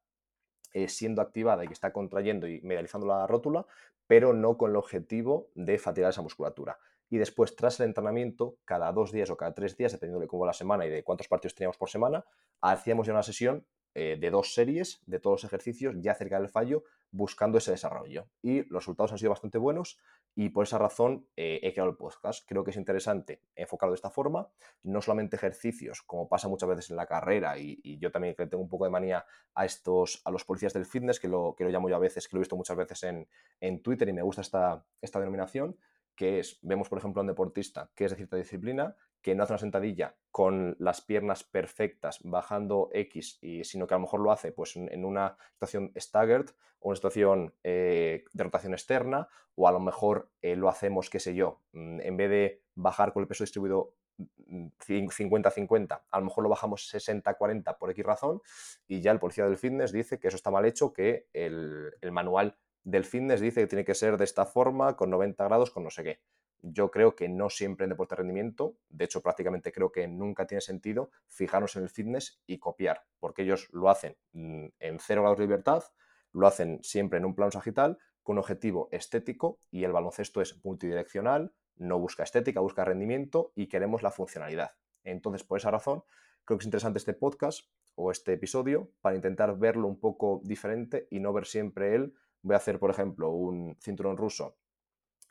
eh, 0.74 0.88
siendo 0.88 1.21
activada 1.21 1.63
y 1.63 1.67
que 1.67 1.74
está 1.74 1.93
contrayendo 1.93 2.48
y 2.48 2.60
medializando 2.62 3.06
la 3.06 3.28
rótula, 3.28 3.67
pero 4.08 4.34
no 4.34 4.58
con 4.58 4.71
el 4.71 4.78
objetivo 4.78 5.52
de 5.54 5.78
fatigar 5.78 6.10
esa 6.10 6.24
musculatura 6.24 6.80
y 7.09 7.17
después, 7.17 7.55
tras 7.55 7.79
el 7.79 7.87
entrenamiento, 7.87 8.57
cada 8.65 8.91
dos 8.91 9.11
días 9.11 9.29
o 9.29 9.37
cada 9.37 9.53
tres 9.53 9.77
días, 9.77 9.91
dependiendo 9.91 10.19
de 10.19 10.27
cómo 10.27 10.41
va 10.41 10.47
la 10.47 10.53
semana 10.53 10.85
y 10.85 10.89
de 10.89 11.03
cuántos 11.03 11.27
partidos 11.27 11.55
teníamos 11.55 11.77
por 11.77 11.89
semana, 11.89 12.25
hacíamos 12.61 13.07
ya 13.07 13.13
una 13.13 13.23
sesión 13.23 13.65
eh, 13.97 14.17
de 14.19 14.29
dos 14.29 14.53
series 14.53 15.01
de 15.05 15.21
todos 15.21 15.41
los 15.41 15.43
ejercicios 15.45 15.95
ya 15.99 16.13
cerca 16.15 16.37
del 16.37 16.49
fallo, 16.49 16.83
buscando 17.11 17.57
ese 17.57 17.71
desarrollo. 17.71 18.27
Y 18.41 18.63
los 18.63 18.83
resultados 18.83 19.13
han 19.13 19.17
sido 19.17 19.29
bastante 19.29 19.57
buenos 19.57 19.97
y 20.35 20.49
por 20.49 20.65
esa 20.65 20.77
razón 20.77 21.29
eh, 21.37 21.61
he 21.63 21.71
creado 21.71 21.91
el 21.91 21.95
podcast. 21.95 22.45
Creo 22.45 22.65
que 22.65 22.71
es 22.71 22.77
interesante 22.77 23.41
enfocarlo 23.55 23.93
de 23.93 23.95
esta 23.95 24.09
forma, 24.09 24.49
no 24.83 25.01
solamente 25.01 25.37
ejercicios, 25.37 26.01
como 26.01 26.27
pasa 26.27 26.49
muchas 26.49 26.67
veces 26.67 26.89
en 26.89 26.97
la 26.97 27.05
carrera, 27.05 27.57
y, 27.57 27.97
yo 27.97 28.11
también 28.11 28.35
tengo 28.35 28.61
un 28.61 28.67
poco 28.67 28.83
de 28.83 28.91
manía 28.91 29.25
a 29.53 29.65
estos, 29.65 30.21
a 30.25 30.31
los 30.31 30.43
policías 30.43 30.73
del 30.73 30.85
fitness, 30.85 31.17
que 31.17 31.29
lo, 31.29 31.55
que 31.57 31.63
lo 31.63 31.69
llamo 31.69 31.87
yo 31.87 31.95
a 31.95 31.99
veces, 31.99 32.27
que 32.27 32.35
lo 32.35 32.39
he 32.39 32.43
visto 32.43 32.57
muchas 32.57 32.75
veces 32.75 33.01
en, 33.03 33.29
en 33.61 33.81
Twitter 33.81 34.09
y 34.09 34.13
me 34.13 34.23
gusta 34.23 34.41
esta, 34.41 34.85
esta 35.01 35.19
denominación, 35.19 35.77
que 36.15 36.39
es, 36.39 36.60
vemos 36.62 36.89
por 36.89 36.97
ejemplo 36.97 37.19
a 37.19 37.23
un 37.23 37.28
deportista 37.28 37.91
que 37.95 38.06
es 38.06 38.12
de 38.12 38.17
cierta 38.17 38.38
disciplina, 38.38 38.95
que 39.21 39.34
no 39.34 39.43
hace 39.43 39.54
una 39.54 39.60
sentadilla 39.60 40.15
con 40.32 40.75
las 40.80 41.01
piernas 41.01 41.43
perfectas 41.43 42.19
bajando 42.23 42.89
X, 42.93 43.39
y, 43.41 43.63
sino 43.63 43.88
que 43.88 43.95
a 43.95 43.97
lo 43.97 44.01
mejor 44.01 44.21
lo 44.21 44.32
hace 44.32 44.51
pues, 44.51 44.75
en, 44.75 45.04
una 45.04 45.36
situación 45.54 45.91
staggered 45.97 46.49
o 46.80 46.89
una 46.89 46.95
situación 46.95 47.54
eh, 47.63 48.23
de 48.34 48.43
rotación 48.43 48.73
externa, 48.73 49.28
o 49.56 49.67
a 49.67 49.71
lo 49.71 49.80
mejor 49.80 50.30
eh, 50.41 50.56
lo 50.56 50.69
hacemos, 50.69 51.10
qué 51.10 51.19
sé 51.19 51.34
yo, 51.34 51.62
mm, 51.71 52.01
en 52.01 52.17
vez 52.17 52.30
de 52.30 52.62
bajar 52.75 53.13
con 53.13 53.21
el 53.21 53.28
peso 53.28 53.43
distribuido 53.43 53.95
50-50, 54.17 55.97
mm, 55.97 56.01
a 56.12 56.19
lo 56.19 56.25
mejor 56.25 56.43
lo 56.43 56.49
bajamos 56.49 56.88
60-40 56.93 57.78
por 57.78 57.89
X 57.89 58.06
razón, 58.06 58.41
y 58.88 59.01
ya 59.01 59.12
el 59.12 59.19
policía 59.19 59.45
del 59.45 59.58
fitness 59.58 59.91
dice 59.91 60.19
que 60.19 60.28
eso 60.28 60.38
está 60.38 60.51
mal 60.51 60.65
hecho, 60.65 60.93
que 60.93 61.28
el, 61.34 61.91
el 61.99 62.12
manual 62.12 62.58
del 62.86 63.04
fitness 63.04 63.41
dice 63.41 63.62
que 63.62 63.67
tiene 63.67 63.84
que 63.84 63.95
ser 63.95 64.15
de 64.15 64.24
esta 64.24 64.45
forma, 64.45 64.95
con 64.95 65.10
90 65.10 65.43
grados, 65.43 65.71
con 65.71 65.84
no 65.84 65.89
sé 65.89 66.04
qué. 66.04 66.21
Yo 66.62 66.91
creo 66.91 67.15
que 67.15 67.28
no 67.28 67.50
siempre 67.50 67.86
en 67.86 67.89
deporte 67.89 68.13
de 68.13 68.17
rendimiento, 68.17 68.78
de 68.89 69.06
hecho 69.06 69.21
prácticamente 69.21 69.71
creo 69.71 69.91
que 69.91 70.08
nunca 70.08 70.45
tiene 70.45 70.62
sentido 70.62 71.10
fijarnos 71.28 71.76
en 71.76 71.84
el 71.84 71.89
fitness 71.89 72.41
y 72.45 72.60
copiar, 72.60 73.04
porque 73.19 73.41
ellos 73.41 73.69
lo 73.71 73.89
hacen 73.89 74.15
mm, 74.34 74.67
en 74.80 75.00
cero 75.00 75.24
grados 75.24 75.39
de 75.39 75.45
libertad, 75.45 75.84
lo 76.32 76.45
hacen 76.45 76.80
siempre 76.84 77.17
en 77.17 77.26
un 77.26 77.36
plano 77.36 77.52
sagital, 77.52 77.98
con 78.21 78.36
un 78.36 78.39
objetivo 78.39 78.88
estético 78.91 79.60
y 79.71 79.84
el 79.84 79.91
baloncesto 79.91 80.41
es 80.41 80.63
multidireccional, 80.63 81.54
no 81.76 82.00
busca 82.00 82.24
estética, 82.24 82.60
busca 82.60 82.86
rendimiento 82.86 83.52
y 83.56 83.67
queremos 83.67 84.04
la 84.04 84.12
funcionalidad. 84.12 84.71
Entonces, 85.04 85.43
por 85.43 85.58
esa 85.58 85.71
razón, 85.71 86.04
creo 86.43 86.58
que 86.58 86.63
es 86.63 86.67
interesante 86.67 87.00
este 87.00 87.13
podcast 87.13 87.67
o 87.95 88.12
este 88.12 88.34
episodio 88.34 88.91
para 89.02 89.15
intentar 89.15 89.58
verlo 89.58 89.88
un 89.88 90.00
poco 90.00 90.41
diferente 90.43 91.08
y 91.10 91.19
no 91.19 91.34
ver 91.34 91.45
siempre 91.45 91.95
él 91.95 92.13
voy 92.45 92.53
a 92.53 92.58
hacer, 92.58 92.79
por 92.79 92.91
ejemplo, 92.91 93.31
un 93.31 93.75
cinturón 93.81 94.17
ruso 94.17 94.58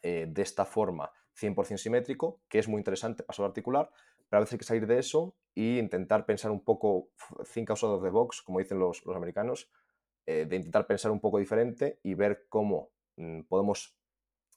eh, 0.02 0.26
de 0.28 0.42
esta 0.42 0.64
forma 0.64 1.10
100% 1.40 1.78
simétrico, 1.78 2.40
que 2.48 2.58
es 2.58 2.68
muy 2.68 2.78
interesante, 2.78 3.22
paso 3.22 3.44
articular, 3.44 3.90
pero 3.90 4.04
pero 4.28 4.38
a 4.38 4.40
veces 4.40 4.54
hay 4.54 4.58
que 4.58 4.64
salir 4.64 4.86
de 4.86 4.98
eso 4.98 5.36
e 5.54 5.78
intentar 5.78 6.26
pensar 6.26 6.50
un 6.50 6.64
poco, 6.64 7.10
think 7.52 7.70
outside 7.70 7.90
of 7.90 8.02
the 8.02 8.10
box, 8.10 8.42
como 8.42 8.58
dicen 8.58 8.78
los, 8.78 9.04
los 9.06 9.16
americanos, 9.16 9.70
eh, 10.26 10.46
de 10.46 10.56
intentar 10.56 10.86
pensar 10.86 11.10
un 11.12 11.20
poco 11.20 11.38
diferente 11.38 12.00
y 12.02 12.14
ver 12.14 12.46
cómo 12.48 12.90
mm, 13.16 13.42
podemos 13.42 13.96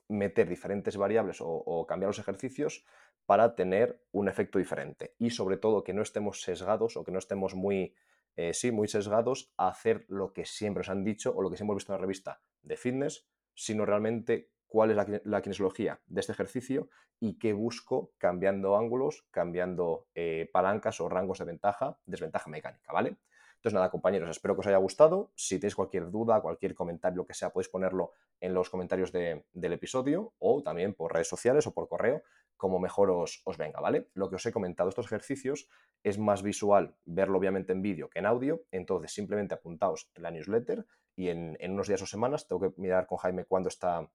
meter 0.07 0.47
diferentes 0.47 0.97
variables 0.97 1.37
o, 1.41 1.85
cambiar 1.87 2.09
los 2.09 2.19
ejercicios 2.19 2.85
para 3.25 3.55
tener 3.55 4.01
un 4.11 4.29
efecto 4.29 4.57
diferente. 4.57 5.13
Y 5.19 5.31
sobre 5.31 5.57
todo 5.57 5.83
que 5.83 5.93
no 5.93 6.01
estemos 6.01 6.41
sesgados 6.41 6.95
o 6.95 7.03
que 7.03 7.11
no 7.11 7.19
estemos 7.19 7.53
muy, 7.53 7.93
eh, 8.37 8.53
sí, 8.53 8.71
muy 8.71 8.87
sesgados 8.87 9.51
a 9.57 9.67
hacer 9.67 10.05
lo 10.07 10.31
que 10.31 10.45
siempre 10.45 10.81
os 10.81 10.89
han 10.89 11.03
dicho 11.03 11.33
o 11.35 11.41
lo 11.41 11.49
que 11.49 11.57
siempre 11.57 11.73
hemos 11.73 11.81
visto 11.81 11.91
en 11.91 11.97
la 11.97 12.01
revista 12.01 12.41
de 12.61 12.77
fitness, 12.77 13.27
sino 13.55 13.85
realmente 13.85 14.51
cuál 14.67 14.91
es 14.91 15.23
la, 15.23 15.41
kinesiología 15.41 15.99
de 16.05 16.19
este 16.19 16.33
ejercicio 16.33 16.89
y 17.19 17.39
qué 17.39 17.53
busco 17.53 18.13
cambiando 18.19 18.77
ángulos, 18.77 19.25
cambiando 19.31 20.07
eh, 20.13 20.49
palancas 20.53 21.01
o 21.01 21.09
rangos 21.09 21.39
de 21.39 21.45
ventaja, 21.45 21.97
desventaja 22.05 22.49
mecánica, 22.49 22.93
¿vale? 22.93 23.17
Entonces, 23.55 23.73
nada, 23.73 23.89
compañeros, 23.89 24.29
espero 24.29 24.53
que 24.53 24.59
os 24.59 24.67
haya 24.67 24.77
gustado. 24.77 25.31
Si 25.35 25.57
tenéis 25.57 25.75
cualquier 25.75 26.11
duda, 26.11 26.39
cualquier 26.41 26.75
comentario, 26.75 27.17
lo 27.17 27.25
que 27.25 27.33
sea, 27.33 27.49
podéis 27.49 27.69
ponerlo 27.69 28.11
en 28.39 28.53
los 28.53 28.69
comentarios 28.69 29.11
del 29.11 29.73
episodio 29.73 30.33
o 30.37 30.61
también 30.61 30.93
por 30.93 31.11
redes 31.11 31.27
sociales 31.27 31.65
o 31.65 31.73
por 31.73 31.89
correo, 31.89 32.21
como 32.57 32.79
mejor 32.79 33.09
os, 33.11 33.43
venga, 33.57 33.79
¿vale? 33.79 34.09
Lo 34.13 34.29
que 34.29 34.35
os 34.35 34.45
he 34.45 34.51
comentado, 34.51 34.89
estos 34.89 35.05
ejercicios, 35.05 35.69
es 36.03 36.17
más 36.17 36.43
visual 36.43 36.95
verlo 37.05 37.37
obviamente 37.37 37.71
en 37.71 37.81
vídeo 37.81 38.09
que 38.09 38.19
en 38.19 38.25
audio, 38.25 38.63
entonces 38.71 39.13
simplemente 39.13 39.53
apuntaos 39.53 40.11
en 40.15 40.23
la 40.23 40.31
newsletter 40.31 40.85
y 41.15 41.29
en, 41.29 41.57
en 41.59 41.73
unos 41.73 41.87
días 41.87 42.01
o 42.01 42.05
semanas 42.05 42.47
tengo 42.47 42.61
que 42.61 42.81
mirar 42.81 43.07
con 43.07 43.17
Jaime 43.17 43.45
cuándo 43.45 43.69
está 43.69 44.09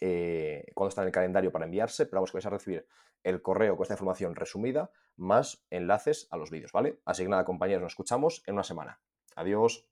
eh, 0.00 0.66
cuando 0.74 0.90
está 0.90 1.02
en 1.02 1.08
el 1.08 1.12
calendario 1.12 1.52
para 1.52 1.64
enviarse, 1.64 2.06
pero 2.06 2.18
vamos 2.18 2.30
que 2.30 2.36
vais 2.36 2.46
a 2.46 2.50
recibir 2.50 2.86
el 3.22 3.42
correo 3.42 3.76
con 3.76 3.84
esta 3.84 3.94
información 3.94 4.36
resumida 4.36 4.90
más 5.16 5.64
enlaces 5.70 6.28
a 6.30 6.36
los 6.36 6.50
vídeos, 6.50 6.72
¿vale? 6.72 7.00
Así 7.04 7.22
que 7.22 7.28
nada, 7.28 7.44
compañeros, 7.44 7.82
nos 7.82 7.92
escuchamos 7.92 8.42
en 8.46 8.54
una 8.54 8.62
semana. 8.62 9.00
Adiós. 9.34 9.88